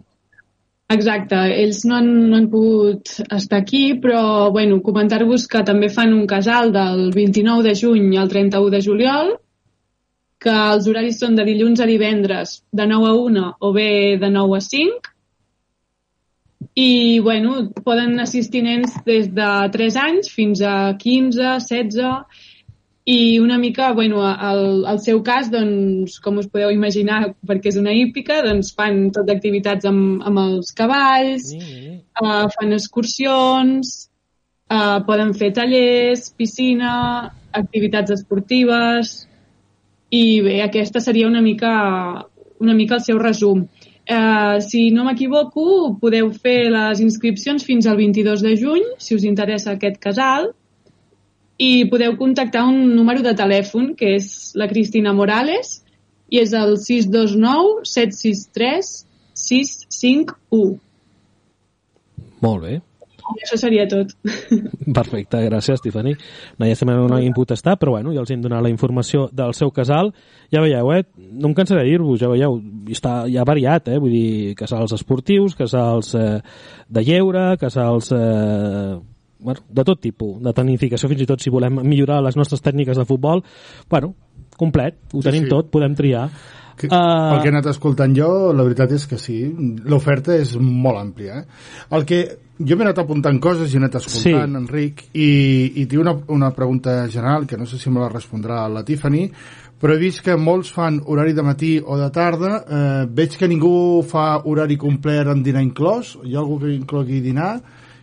[0.89, 6.15] Exacte, ells no han, no han pogut estar aquí, però bueno, comentar-vos que també fan
[6.15, 9.29] un casal del 29 de juny al 31 de juliol,
[10.41, 14.31] que els horaris són de dilluns a divendres de 9 a 1 o bé de
[14.33, 15.13] 9 a 5,
[16.79, 21.37] i bueno, poden assistir nens des de 3 anys fins a 15,
[21.69, 22.48] 16,
[23.09, 27.79] i una mica, bueno, al, al seu cas, doncs, com us podeu imaginar, perquè és
[27.79, 31.95] una hípica, doncs fan tot d'activitats amb, amb els cavalls, mm.
[32.21, 33.95] uh, fan excursions,
[34.69, 36.91] uh, poden fer tallers, piscina,
[37.63, 39.15] activitats esportives,
[40.13, 41.73] i bé, aquesta seria una mica,
[42.61, 43.65] una mica el seu resum.
[44.05, 49.25] Uh, si no m'equivoco, podeu fer les inscripcions fins al 22 de juny, si us
[49.25, 50.51] interessa aquest casal,
[51.59, 55.81] i podeu contactar un número de telèfon que és la Cristina Morales
[56.31, 58.93] i és el 629 763
[59.39, 60.77] 651.
[62.39, 62.79] Molt bé.
[63.29, 64.15] I això seria tot.
[64.99, 66.15] Perfecte, gràcies, Tiffany.
[66.57, 69.27] No hi ha no hagin pogut estar, però bueno, ja els hem donat la informació
[69.31, 70.13] del seu casal.
[70.51, 71.03] Ja veieu, eh?
[71.15, 72.57] No em cansaré de dir-vos, ja veieu,
[72.89, 73.99] està ja variat, eh?
[74.01, 76.39] Vull dir, casals esportius, casals eh,
[76.89, 78.97] de lleure, casals eh,
[79.39, 82.97] bueno, de tot tipus, de tecnificació, fins i tot si volem millorar les nostres tècniques
[82.99, 83.43] de futbol,
[83.89, 84.13] bueno,
[84.59, 85.51] complet, ho tenim sí.
[85.51, 86.27] tot, podem triar.
[86.79, 87.35] Que, uh...
[87.35, 89.39] El que he anat escoltant jo, la veritat és que sí,
[89.91, 91.41] l'oferta és molt àmplia.
[91.41, 91.71] Eh?
[91.95, 92.19] El que
[92.59, 94.61] jo m'he anat apuntant coses i he anat escoltant, sí.
[94.63, 95.31] Enric, i,
[95.81, 99.25] i tinc una, una pregunta general, que no sé si me la respondrà la Tiffany,
[99.79, 103.47] però he vist que molts fan horari de matí o de tarda, eh, veig que
[103.47, 107.53] ningú fa horari complet en dinar inclòs, hi ha algú que inclogui dinar,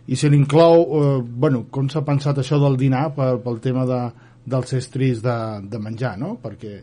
[0.07, 4.01] i se l'inclou, eh, bueno, com s'ha pensat això del dinar per, pel tema de,
[4.47, 5.37] dels estris de,
[5.67, 6.37] de menjar, no?
[6.43, 6.77] Perquè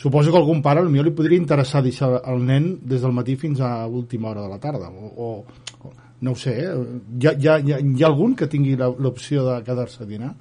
[0.00, 3.60] suposo que algun pare potser li podria interessar deixar el nen des del matí fins
[3.60, 5.90] a última hora de la tarda o, o,
[6.20, 6.70] no ho sé, eh?
[7.18, 10.34] hi, ha, hi, ha, hi, ha, algun que tingui l'opció de quedar-se a dinar?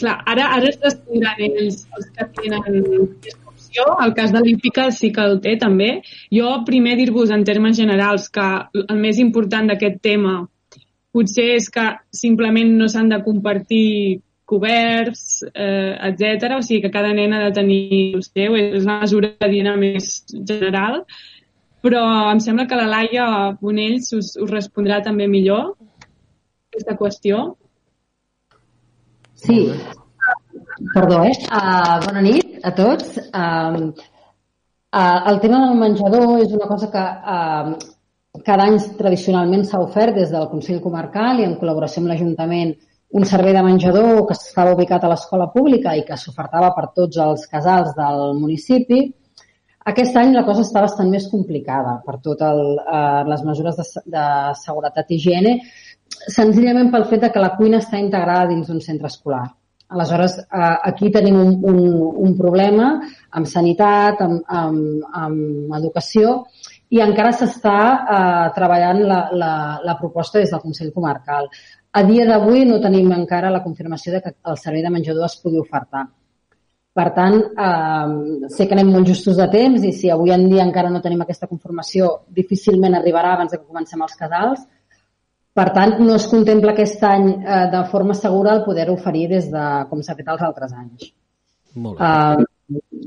[0.00, 3.86] Clar, ara, ara es descobriran ells els que tenen aquesta opció.
[4.04, 6.02] El cas de l'hípica sí que el té també.
[6.32, 8.46] Jo primer dir-vos en termes generals que
[8.82, 10.42] el més important d'aquest tema
[11.16, 16.54] potser és que simplement no s'han de compartir coberts, eh, etc.
[16.58, 20.22] O sigui que cada nen ha de tenir el seu, és una mesura dina més
[20.30, 21.02] general,
[21.82, 23.26] però em sembla que la Laia
[23.60, 25.74] Bonells us, us respondrà també millor
[26.70, 27.42] aquesta qüestió.
[29.36, 29.58] Sí,
[30.94, 31.34] perdó, eh?
[31.50, 33.18] Uh, bona nit a tots.
[33.26, 33.90] Uh,
[34.94, 37.04] uh, el tema del menjador és una cosa que
[37.36, 37.95] uh,
[38.46, 42.76] cada any tradicionalment s'ha ofert des del Consell Comarcal i en col·laboració amb l'Ajuntament
[43.18, 47.18] un servei de menjador que estava ubicat a l'escola pública i que s'ofertava per tots
[47.22, 49.00] els casals del municipi.
[49.92, 54.24] Aquest any la cosa està bastant més complicada per totes eh, les mesures de, de
[54.62, 55.52] seguretat i higiene,
[56.34, 59.44] senzillament pel fet de que la cuina està integrada dins d'un centre escolar.
[59.94, 61.80] Aleshores, eh, aquí tenim un, un,
[62.26, 62.88] un problema
[63.30, 66.40] amb sanitat, amb, amb, amb educació,
[66.94, 71.48] i encara s'està eh, treballant la, la, la proposta des del Consell Comarcal.
[71.96, 75.36] A dia d'avui no tenim encara la confirmació de que el servei de menjador es
[75.42, 76.04] pugui ofertar.
[76.96, 77.34] Per tant,
[77.66, 81.02] eh, sé que anem molt justos de temps i si avui en dia encara no
[81.04, 82.08] tenim aquesta confirmació,
[82.38, 84.64] difícilment arribarà abans que comencem els casals.
[85.56, 89.50] Per tant, no es contempla aquest any eh, de forma segura el poder oferir des
[89.52, 91.10] de com s'ha fet els altres anys.
[91.76, 92.06] Molt bé.
[92.06, 92.46] Uh,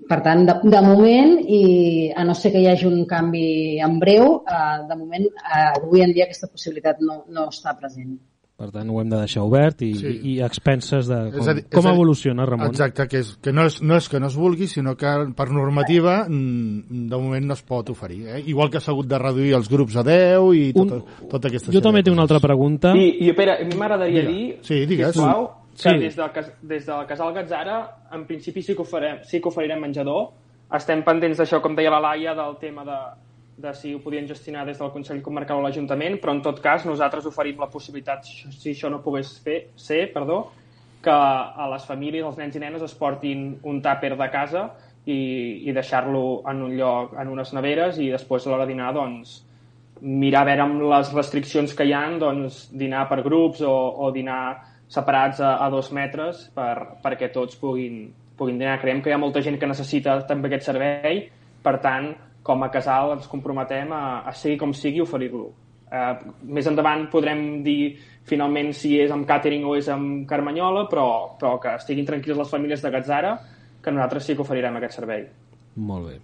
[0.10, 4.00] per tant, de, de moment, i a no ser que hi hagi un canvi en
[4.00, 8.18] breu, uh, de moment, uh, avui en dia aquesta possibilitat no, no està present.
[8.60, 10.10] Per tant, ho hem de deixar obert i, sí.
[10.10, 12.68] i, i expenses de com, És a dir- com és a dir- evoluciona, Ramon.
[12.74, 15.46] Exacte, que, és, que no, és, no és que no es vulgui, sinó que per
[15.56, 18.26] normativa mm, de moment no es pot oferir.
[18.28, 18.42] Eh?
[18.52, 21.00] Igual que s'ha hagut de reduir els grups a 10 i tota,
[21.32, 22.92] tota aquesta Jo també tinc una altra pregunta.
[23.00, 25.14] I, i espera, a mi m'agradaria dir, Sí, digues.
[25.16, 25.48] sisplau,
[25.82, 25.98] que Sí.
[25.98, 26.30] des, del,
[26.62, 27.80] des del casal Gatzara,
[28.12, 30.30] en principi sí que, ho farem, sí que oferirem menjador.
[30.76, 33.00] Estem pendents d'això, com deia la Laia, del tema de,
[33.58, 36.86] de si ho podien gestionar des del Consell Comarcal o l'Ajuntament, però en tot cas
[36.86, 40.52] nosaltres oferim la possibilitat, si això no pogués fer, ser, perdó,
[41.02, 44.66] que a les famílies, els nens i nenes, es portin un tàper de casa
[45.06, 48.92] i, i deixar-lo en un lloc, en unes neveres i després a l'hora de dinar,
[48.94, 49.40] doncs,
[50.02, 53.74] mirar a veure amb les restriccions que hi han, doncs, dinar per grups o,
[54.06, 58.80] o dinar separats a, a dos metres per, perquè tots puguin, puguin dinar.
[58.82, 61.24] Creiem que hi ha molta gent que necessita també aquest servei,
[61.64, 62.12] per tant,
[62.44, 65.52] com a casal ens comprometem a, a sigui com sigui oferir-lo.
[65.90, 66.14] Eh,
[66.56, 67.96] més endavant podrem dir
[68.30, 72.52] finalment si és amb càtering o és amb carmanyola, però, però que estiguin tranquils les
[72.52, 73.36] famílies de Gatzara,
[73.82, 75.26] que nosaltres sí que oferirem aquest servei.
[75.80, 76.18] Molt bé.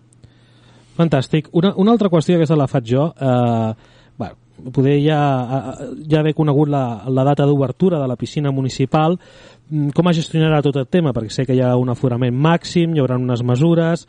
[0.96, 1.50] Fantàstic.
[1.58, 3.10] Una, una altra qüestió, aquesta la faig jo.
[3.12, 3.95] Eh,
[4.74, 5.20] poder ja,
[6.08, 9.18] ja haver conegut la, la data d'obertura de la piscina municipal,
[9.70, 11.14] mm, com es gestionarà tot el tema?
[11.14, 14.06] Perquè sé que hi ha un aforament màxim, hi haurà unes mesures.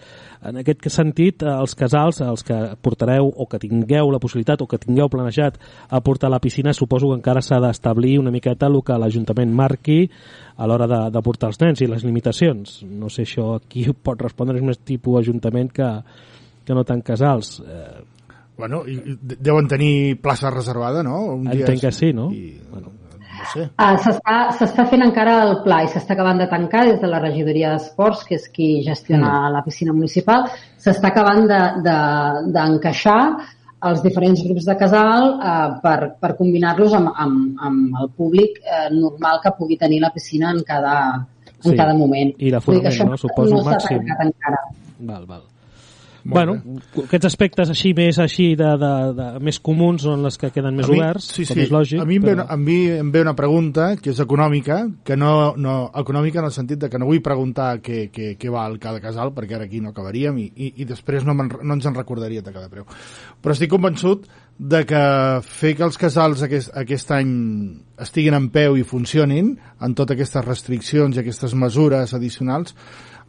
[0.46, 4.66] En aquest sentit, eh, els casals, els que portareu o que tingueu la possibilitat o
[4.70, 8.66] que tingueu planejat a portar a la piscina, suposo que encara s'ha d'establir una miqueta
[8.66, 10.10] el que l'Ajuntament marqui
[10.56, 12.82] a l'hora de, de portar els nens i les limitacions.
[12.86, 15.90] No sé això qui pot respondre, és més tipus Ajuntament que,
[16.64, 17.60] que no tant casals.
[17.60, 18.05] Eh,
[18.56, 21.18] Bueno, i, i de- deuen tenir plaça reservada, no?
[21.36, 22.30] Un entenc que sí, no?
[22.32, 22.88] I, Bueno,
[23.36, 23.66] no sé.
[23.76, 27.18] Uh, S'està s'està fent encara el pla i s'està acabant de tancar des de la
[27.20, 29.52] regidoria d'esports, que és qui gestiona Mm.
[29.52, 30.46] la piscina municipal.
[30.78, 33.20] S'està acabant d'encaixar de, de, d'encaixar
[33.86, 38.88] els diferents grups de casal uh, per, per combinar-los amb, amb, amb el públic uh,
[38.94, 40.94] normal que pugui tenir la piscina en cada,
[41.62, 41.76] en Sí.
[41.76, 42.32] cada moment.
[42.38, 43.16] I l'aforament, no?
[43.20, 43.98] Suposo no màxim.
[44.00, 44.58] tancat encara.
[44.98, 45.42] Val, val.
[46.32, 46.56] Bueno,
[47.04, 50.88] aquests aspectes així més així de, de, de, més comuns són les que queden més
[50.90, 51.66] mi- oberts, sí, com sí.
[51.66, 52.00] és lògic.
[52.02, 52.46] A mi, em ve però...
[52.48, 56.54] a mi em ve una pregunta que és econòmica, que no, no, econòmica en el
[56.56, 59.80] sentit de que no vull preguntar què, què, què val cada casal, perquè ara aquí
[59.80, 62.88] no acabaríem i, i, i després no, no ens en recordaria de cada preu.
[63.42, 64.26] Però estic convençut
[64.58, 65.02] de que
[65.44, 67.32] fer que els casals aquest, aquest any
[68.00, 72.74] estiguin en peu i funcionin, amb totes aquestes restriccions i aquestes mesures addicionals,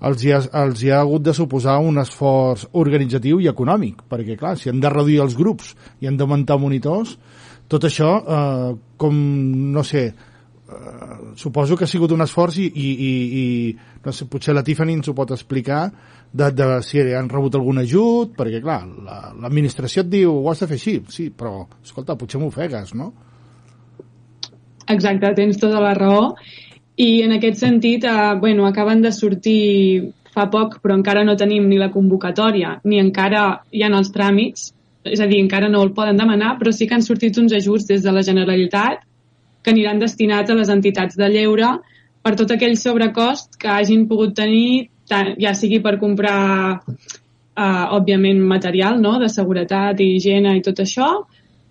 [0.05, 4.37] els hi, ha, els hi ha hagut de suposar un esforç organitzatiu i econòmic, perquè
[4.37, 7.15] clar, si han de reduir els grups i han d'augmentar monitors,
[7.67, 9.17] tot això, eh, com,
[9.73, 13.45] no sé, eh, suposo que ha sigut un esforç i, i, i, i
[14.05, 15.87] no sé, potser la Tiffany ens ho pot explicar
[16.31, 20.61] de, de si han rebut algun ajut, perquè clar, la- l'administració et diu ho has
[20.61, 23.11] de fer així, sí, però escolta, potser m'ofegues, no?
[24.87, 26.29] Exacte, tens tota la raó.
[26.97, 31.67] I en aquest sentit, eh, bueno, acaben de sortir fa poc, però encara no tenim
[31.69, 34.71] ni la convocatòria, ni encara hi ha els tràmits,
[35.05, 37.87] és a dir, encara no el poden demanar, però sí que han sortit uns ajuts
[37.87, 39.05] des de la Generalitat
[39.63, 41.77] que aniran destinats a les entitats de lleure
[42.23, 46.81] per tot aquell sobrecost que hagin pogut tenir, tant, ja sigui per comprar,
[47.57, 49.17] eh, òbviament, material no?
[49.19, 51.09] de seguretat i higiene i tot això,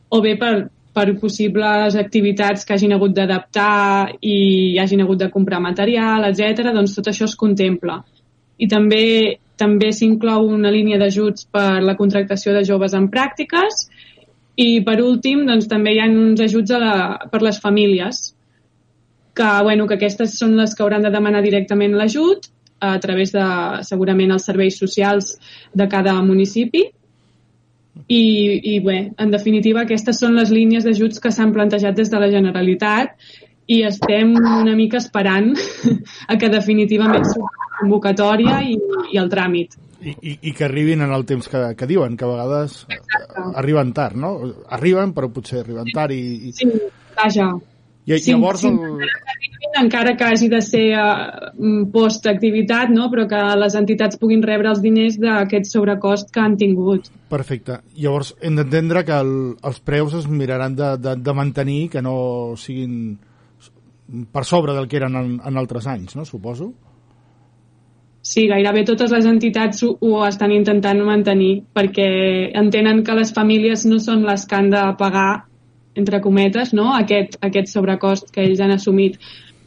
[0.08, 5.60] o bé per, per possibles activitats que hagin hagut d'adaptar i hagin hagut de comprar
[5.60, 6.70] material, etc.
[6.72, 8.00] doncs tot això es contempla.
[8.56, 9.02] I també
[9.60, 13.86] també s'inclou una línia d'ajuts per la contractació de joves en pràctiques
[14.60, 16.96] i per últim doncs, també hi ha uns ajuts a la,
[17.32, 18.20] per les famílies
[19.36, 22.48] que, bueno, que aquestes són les que hauran de demanar directament l'ajut
[22.80, 23.46] a través de
[23.88, 25.34] segurament els serveis socials
[25.72, 26.84] de cada municipi
[28.06, 28.22] i,
[28.76, 32.30] i bé, en definitiva aquestes són les línies d'ajuts que s'han plantejat des de la
[32.30, 33.16] Generalitat
[33.66, 35.52] i estem una mica esperant
[36.30, 38.76] a que definitivament surti la convocatòria i,
[39.12, 39.74] i el tràmit.
[39.96, 43.46] I, i, i que arribin en el temps que, que diuen, que a vegades Exacte.
[43.58, 44.36] arriben tard, no?
[44.76, 46.50] Arriben, però potser arriben tard i...
[46.50, 46.52] i...
[46.54, 46.68] Sí,
[47.16, 47.48] vaja.
[48.06, 48.62] I, sí, llavors...
[48.62, 49.06] Sí, el...
[49.76, 53.10] encara que hagi de ser uh, post-activitat, no?
[53.12, 57.10] però que les entitats puguin rebre els diners d'aquest sobrecost que han tingut.
[57.28, 57.80] Perfecte.
[57.98, 59.32] Llavors hem d'entendre que el,
[59.66, 62.16] els preus es miraran de, de, de mantenir, que no
[62.60, 63.16] siguin
[64.32, 66.24] per sobre del que eren en, en altres anys, no?
[66.24, 66.72] Suposo.
[68.26, 72.06] Sí, gairebé totes les entitats ho, ho estan intentant mantenir perquè
[72.58, 75.45] entenen que les famílies no són les que han de pagar,
[75.96, 76.92] entre cometes, no?
[76.94, 79.18] aquest, aquest sobrecost que ells han assumit.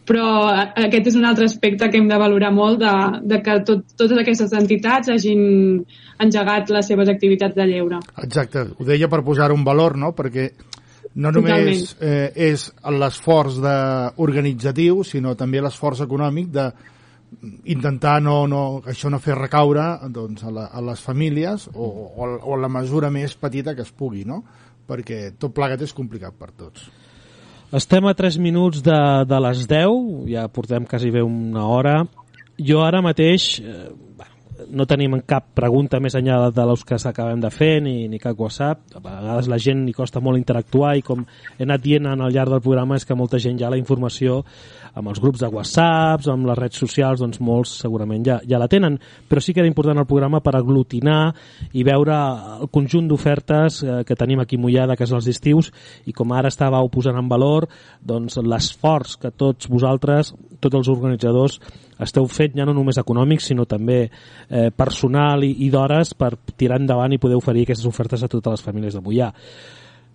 [0.09, 2.93] Però aquest és un altre aspecte que hem de valorar molt de,
[3.29, 5.83] de que tot, totes aquestes entitats hagin
[6.19, 7.99] engegat les seves activitats de lleure.
[8.23, 10.15] Exacte, ho deia per posar un valor, no?
[10.17, 10.49] perquè
[11.21, 12.69] no només eh, és
[12.99, 13.59] l'esforç
[14.21, 16.69] organitzatiu, sinó també l'esforç econòmic de
[17.69, 22.29] intentar no, no, això no fer recaure doncs, a, la, a les famílies o, o,
[22.41, 24.41] o la mesura més petita que es pugui, no?
[24.89, 26.89] Perquè tot plegat és complicat per tots.
[27.69, 31.99] Estem a 3 minuts de, de les 10, ja portem quasi bé una hora.
[32.57, 33.91] Jo ara mateix, eh,
[34.73, 38.39] no tenim cap pregunta més enllà de les que s'acabem de fer ni, ni cap
[38.39, 38.81] WhatsApp.
[38.97, 41.23] A vegades la gent li costa molt interactuar i com
[41.57, 44.41] he anat dient en el llarg del programa és que molta gent ja la informació
[44.93, 48.69] amb els grups de WhatsApps, amb les redes socials, doncs molts segurament ja, ja la
[48.71, 48.97] tenen,
[49.29, 51.33] però sí que era important el programa per aglutinar
[51.73, 52.17] i veure
[52.59, 55.71] el conjunt d'ofertes eh, que tenim aquí mullada, que és els estius,
[56.09, 57.69] i com ara estàveu posant en valor
[58.01, 61.59] doncs l'esforç que tots vosaltres, tots els organitzadors,
[61.99, 66.79] esteu fent ja no només econòmic, sinó també eh, personal i, i d'hores per tirar
[66.79, 69.29] endavant i poder oferir aquestes ofertes a totes les famílies de Mollà.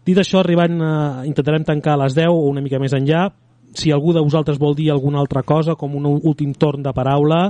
[0.04, 3.28] Dit això, arribant, eh, intentarem tancar a les 10 o una mica més enllà.
[3.74, 7.48] Si algú de vosaltres vol dir alguna altra cosa, com un últim torn de paraula,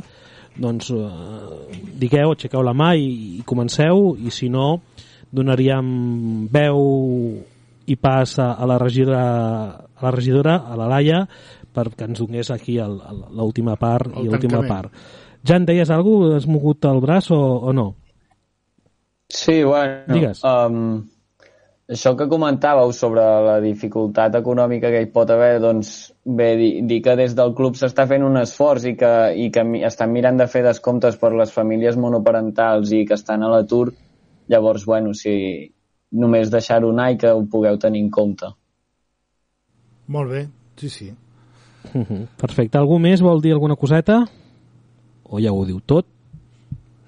[0.57, 1.09] doncs eh,
[2.01, 4.79] digueu, aixequeu la mà i, i comenceu, i si no,
[5.35, 6.81] donaríem veu
[7.85, 9.25] i pas a, a la regidora
[9.95, 11.25] a la regidora, a la Laia,
[11.75, 14.93] perquè ens donés aquí l'última part el i l'última part.
[15.45, 16.41] Ja en deies alguna cosa?
[16.41, 17.89] Has mogut el braç o, o no?
[19.29, 20.43] Sí, bueno, Digues.
[20.45, 21.05] Um,
[21.89, 25.91] això que comentàveu sobre la dificultat econòmica que hi pot haver, doncs
[26.25, 29.65] bé, dir, dir que des del club s'està fent un esforç i que, i que
[29.85, 33.91] estan mirant de fer descomptes per les famílies monoparentals i que estan a l'atur,
[34.49, 35.35] llavors, bueno, si
[36.15, 38.49] només deixar-ho anar i que ho pugueu tenir en compte.
[40.09, 40.47] Molt bé,
[40.81, 41.13] sí, sí.
[41.93, 42.27] Uh -huh.
[42.41, 42.79] Perfecte.
[42.79, 44.25] Algú més vol dir alguna coseta?
[45.25, 46.07] O ja ho diu tot?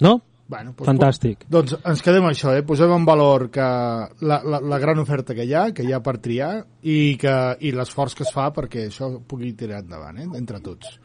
[0.00, 0.20] No?
[0.46, 1.46] Bueno, doncs, Fantàstic.
[1.50, 2.62] Doncs ens quedem això, eh?
[2.66, 6.02] posem en valor que la, la, la gran oferta que hi ha, que hi ha
[6.04, 6.52] per triar,
[6.86, 7.34] i, que,
[7.66, 10.28] i l'esforç que es fa perquè això pugui tirar endavant, eh?
[10.38, 11.00] entre tots.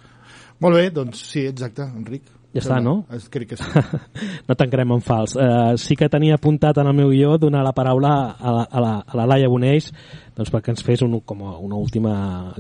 [0.62, 2.30] Molt bé, doncs sí, exacte, Enric.
[2.52, 2.98] Ja està, no?
[3.16, 3.82] Es, crec que sí.
[4.48, 5.38] no tancarem en fals.
[5.40, 8.84] Uh, sí que tenia apuntat en el meu guió donar la paraula a la, a
[8.84, 9.88] la, a la Laia Boneix
[10.36, 12.14] doncs perquè ens fes un, com una última...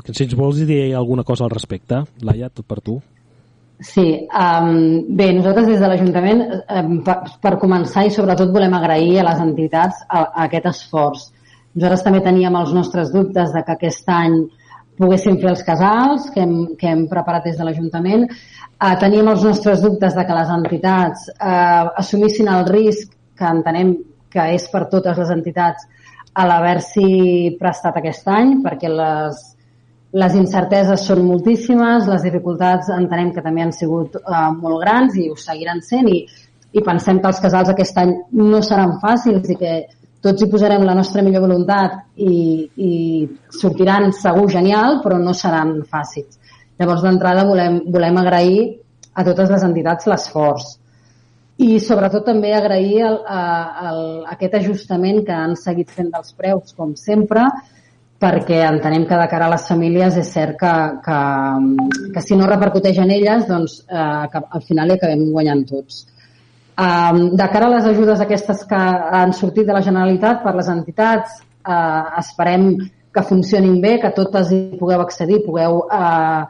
[0.07, 3.01] Si ens vols dir alguna cosa al respecte, Laia, tot per tu.
[3.81, 9.15] Sí, um, bé, nosaltres des de l'Ajuntament, um, per, per començar i sobretot volem agrair
[9.19, 11.23] a les entitats a, a aquest esforç.
[11.73, 14.35] Nosaltres també teníem els nostres dubtes de que aquest any
[15.01, 18.27] poguéssim fer els casals que hem, que hem preparat des de l'Ajuntament.
[18.77, 23.95] Uh, teníem els nostres dubtes de que les entitats uh, assumissin el risc que entenem
[24.31, 25.89] que és per totes les entitats
[26.37, 29.41] a l'haver-s'hi prestat aquest any, perquè les,
[30.11, 35.29] les incerteses són moltíssimes, les dificultats entenem que també han sigut uh, molt grans i
[35.31, 36.19] ho seguiran sent i,
[36.71, 39.77] i pensem que els casals aquest any no seran fàcils i que
[40.21, 42.91] tots hi posarem la nostra millor voluntat i, i
[43.55, 46.37] sortiran segur genial, però no seran fàcils.
[46.77, 48.61] Llavors, d'entrada, volem, volem agrair
[49.13, 50.69] a totes les entitats l'esforç
[51.61, 53.17] i sobretot també agrair el,
[53.87, 53.99] el,
[54.33, 57.43] aquest ajustament que han seguit fent dels preus, com sempre,
[58.21, 60.73] perquè entenem que de cara a les famílies és cert que,
[61.05, 61.19] que,
[62.13, 66.03] que si no repercuteix en elles, doncs eh, que al final hi acabem guanyant tots.
[66.81, 68.77] Um, de cara a les ajudes aquestes que
[69.19, 72.71] han sortit de la Generalitat per les entitats, eh, esperem
[73.11, 76.43] que funcionin bé, que totes hi pugueu accedir, pugueu eh,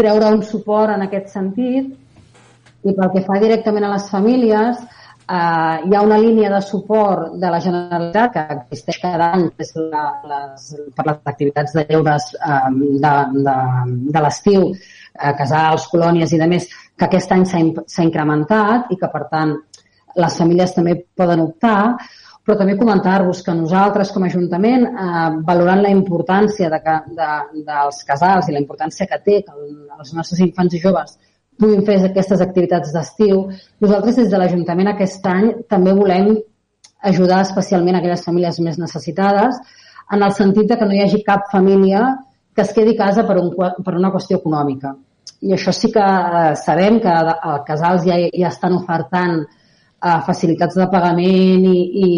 [0.00, 1.92] treure un suport en aquest sentit
[2.88, 4.80] i pel que fa directament a les famílies,
[5.28, 9.74] eh, hi ha una línia de suport de la Generalitat que existeix cada any és
[9.76, 12.60] la, les, per les activitats de lleures eh,
[13.04, 13.14] de,
[13.48, 13.56] de,
[14.16, 19.10] de l'estiu, eh, casals, colònies i de més, que aquest any s'ha incrementat i que,
[19.12, 19.54] per tant,
[20.18, 21.78] les famílies també poden optar,
[22.48, 27.32] però també comentar-vos que nosaltres com a Ajuntament, eh, valorant la importància de, que, de,
[27.68, 29.58] dels casals i la importància que té que
[29.98, 31.18] els nostres infants i joves
[31.58, 33.48] puguin fer aquestes activitats d'estiu.
[33.84, 36.36] Nosaltres des de l'Ajuntament aquest any també volem
[37.10, 39.58] ajudar especialment a aquelles famílies més necessitades
[40.14, 42.06] en el sentit de que no hi hagi cap família
[42.54, 44.94] que es quedi a casa per, un, per una qüestió econòmica.
[45.46, 50.78] I això sí que eh, sabem que els casals ja, ja estan ofertant eh, facilitats
[50.80, 52.08] de pagament i, i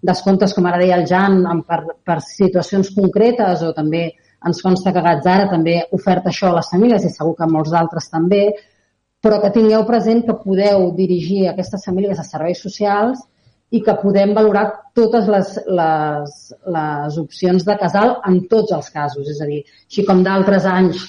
[0.00, 4.06] descomptes, com ara deia el Jan, per, per situacions concretes o també
[4.44, 8.10] ens consta que Gatzara també oferta això a les famílies i segur que molts d'altres
[8.12, 8.46] també,
[9.24, 13.22] però que tingueu present que podeu dirigir aquestes famílies a serveis socials
[13.72, 16.34] i que podem valorar totes les, les,
[16.76, 19.30] les opcions de casal en tots els casos.
[19.32, 21.08] És a dir, així com d'altres anys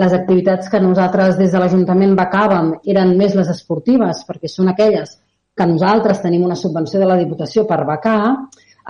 [0.00, 5.18] les activitats que nosaltres des de l'Ajuntament becàvem eren més les esportives, perquè són aquelles
[5.52, 8.22] que nosaltres tenim una subvenció de la Diputació per becar,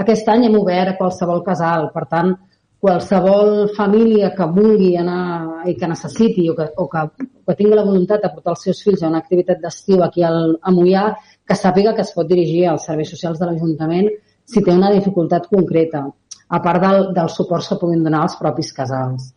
[0.05, 1.89] aquest any hem obert qualsevol casal.
[1.95, 2.37] Per tant,
[2.83, 7.03] qualsevol família que vulgui anar i que necessiti o que, o que,
[7.47, 10.57] que tingui la voluntat de portar els seus fills a una activitat d'estiu aquí al,
[10.63, 11.11] a Mollà,
[11.47, 14.11] que sàpiga que es pot dirigir als serveis socials de l'Ajuntament
[14.45, 16.03] si té una dificultat concreta,
[16.53, 19.31] a part del, dels suports que puguin donar els propis casals.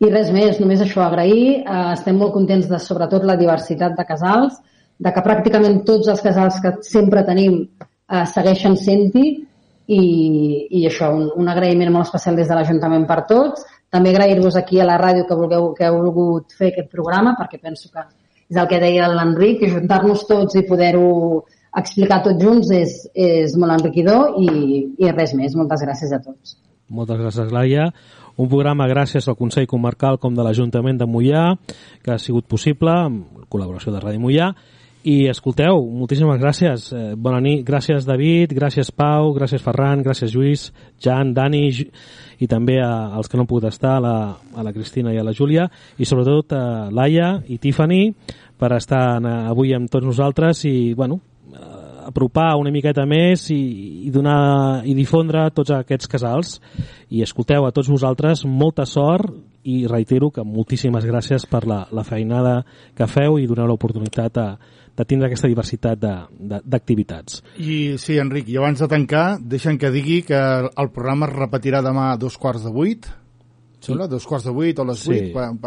[0.00, 1.60] I res més, només això, agrair.
[1.60, 4.56] Eh, estem molt contents de, sobretot, la diversitat de casals,
[4.98, 9.26] de que pràcticament tots els casals que sempre tenim eh, segueixen sent-hi
[9.86, 10.00] i,
[10.80, 13.66] i això, un, un agraïment molt especial des de l'Ajuntament per tots.
[13.96, 17.56] També agrair-vos aquí a la ràdio que, vulgueu, que heu volgut fer aquest programa, perquè
[17.62, 18.02] penso que
[18.50, 21.06] és el que deia l'Enric, juntar-nos tots i poder-ho
[21.80, 25.56] explicar tots junts és, és molt enriquidor i, i res més.
[25.56, 26.58] Moltes gràcies a tots.
[26.92, 27.88] Moltes gràcies, Laia.
[28.36, 31.46] Un programa gràcies al Consell Comarcal com de l'Ajuntament de Mollà,
[32.04, 34.52] que ha sigut possible amb col·laboració de Ràdio Mollà
[35.06, 36.88] i escolteu, moltíssimes gràcies.
[36.90, 41.68] Eh, bona nit, gràcies David, gràcies Pau, gràcies Ferran, gràcies Lluís, Jan, Dani
[42.42, 45.20] i també a, als que no han pogut estar, a la, a la Cristina i
[45.20, 48.10] a la Júlia i sobretot a Laia i Tiffany
[48.58, 51.20] per estar avui amb tots nosaltres i, bueno,
[51.54, 53.62] eh, apropar una miqueta més i,
[54.08, 56.56] i donar i difondre tots aquests casals
[57.14, 59.30] i escolteu a tots vosaltres molta sort
[59.66, 64.50] i reitero que moltíssimes gràcies per la, la feinada que feu i donar l'oportunitat a,
[64.96, 67.42] de tindre aquesta diversitat d'activitats.
[67.60, 71.84] I sí, Enric, i abans de tancar, deixen que digui que el programa es repetirà
[71.84, 73.08] demà a dos quarts de vuit,
[73.86, 75.12] sembla, dos quarts de vuit o les sí.
[75.12, 75.60] vuit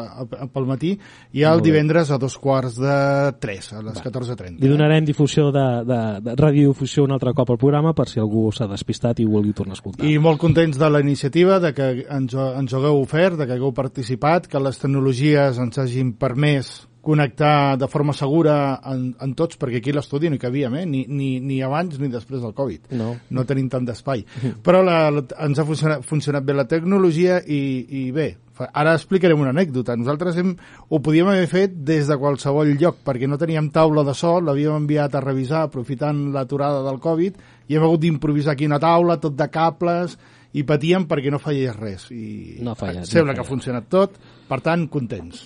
[0.53, 0.91] pel matí,
[1.37, 2.97] i el divendres a dos quarts de
[3.39, 4.59] tres, a les 14.30.
[4.59, 8.49] Li donarem difusió de, de, de radiodifusió un altre cop al programa per si algú
[8.55, 10.09] s'ha despistat i vulgui tornar a escoltar.
[10.09, 13.73] I molt contents de la iniciativa, de que ens, ens hagueu ofert, de que hagueu
[13.77, 19.79] participat, que les tecnologies ens hagin permès connectar de forma segura en, en tots, perquè
[19.79, 20.85] aquí l'estudi no hi cabíem, eh?
[20.85, 22.91] ni, ni, ni abans ni després del Covid.
[22.99, 24.25] No, no tenim tant d'espai.
[24.65, 27.61] Però la, la, ens ha funcionat, funcionat bé la tecnologia i,
[28.01, 28.29] i bé,
[28.67, 29.95] ara explicarem una anècdota.
[29.99, 30.55] Nosaltres hem,
[30.89, 34.81] ho podíem haver fet des de qualsevol lloc, perquè no teníem taula de sol, l'havíem
[34.83, 37.39] enviat a revisar aprofitant l'aturada del Covid,
[37.69, 40.17] i hem hagut d'improvisar aquí una taula, tot de cables,
[40.57, 42.07] i patíem perquè no fallés res.
[42.11, 44.17] I no fallat, sembla no que ha funcionat tot,
[44.49, 45.45] per tant, contents.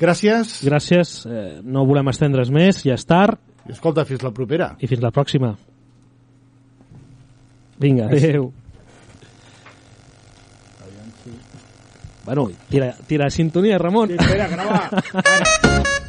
[0.00, 0.60] Gràcies.
[0.66, 1.14] Gràcies.
[1.26, 3.40] Eh, no volem estendre's més, ja és tard.
[3.68, 4.72] I escolta, fins la propera.
[4.80, 5.54] I fins la pròxima.
[7.80, 8.50] Vinga, adeu.
[12.24, 14.08] Bueno, tira, tira sintonia, Ramon.
[14.08, 15.90] Sí, espera, que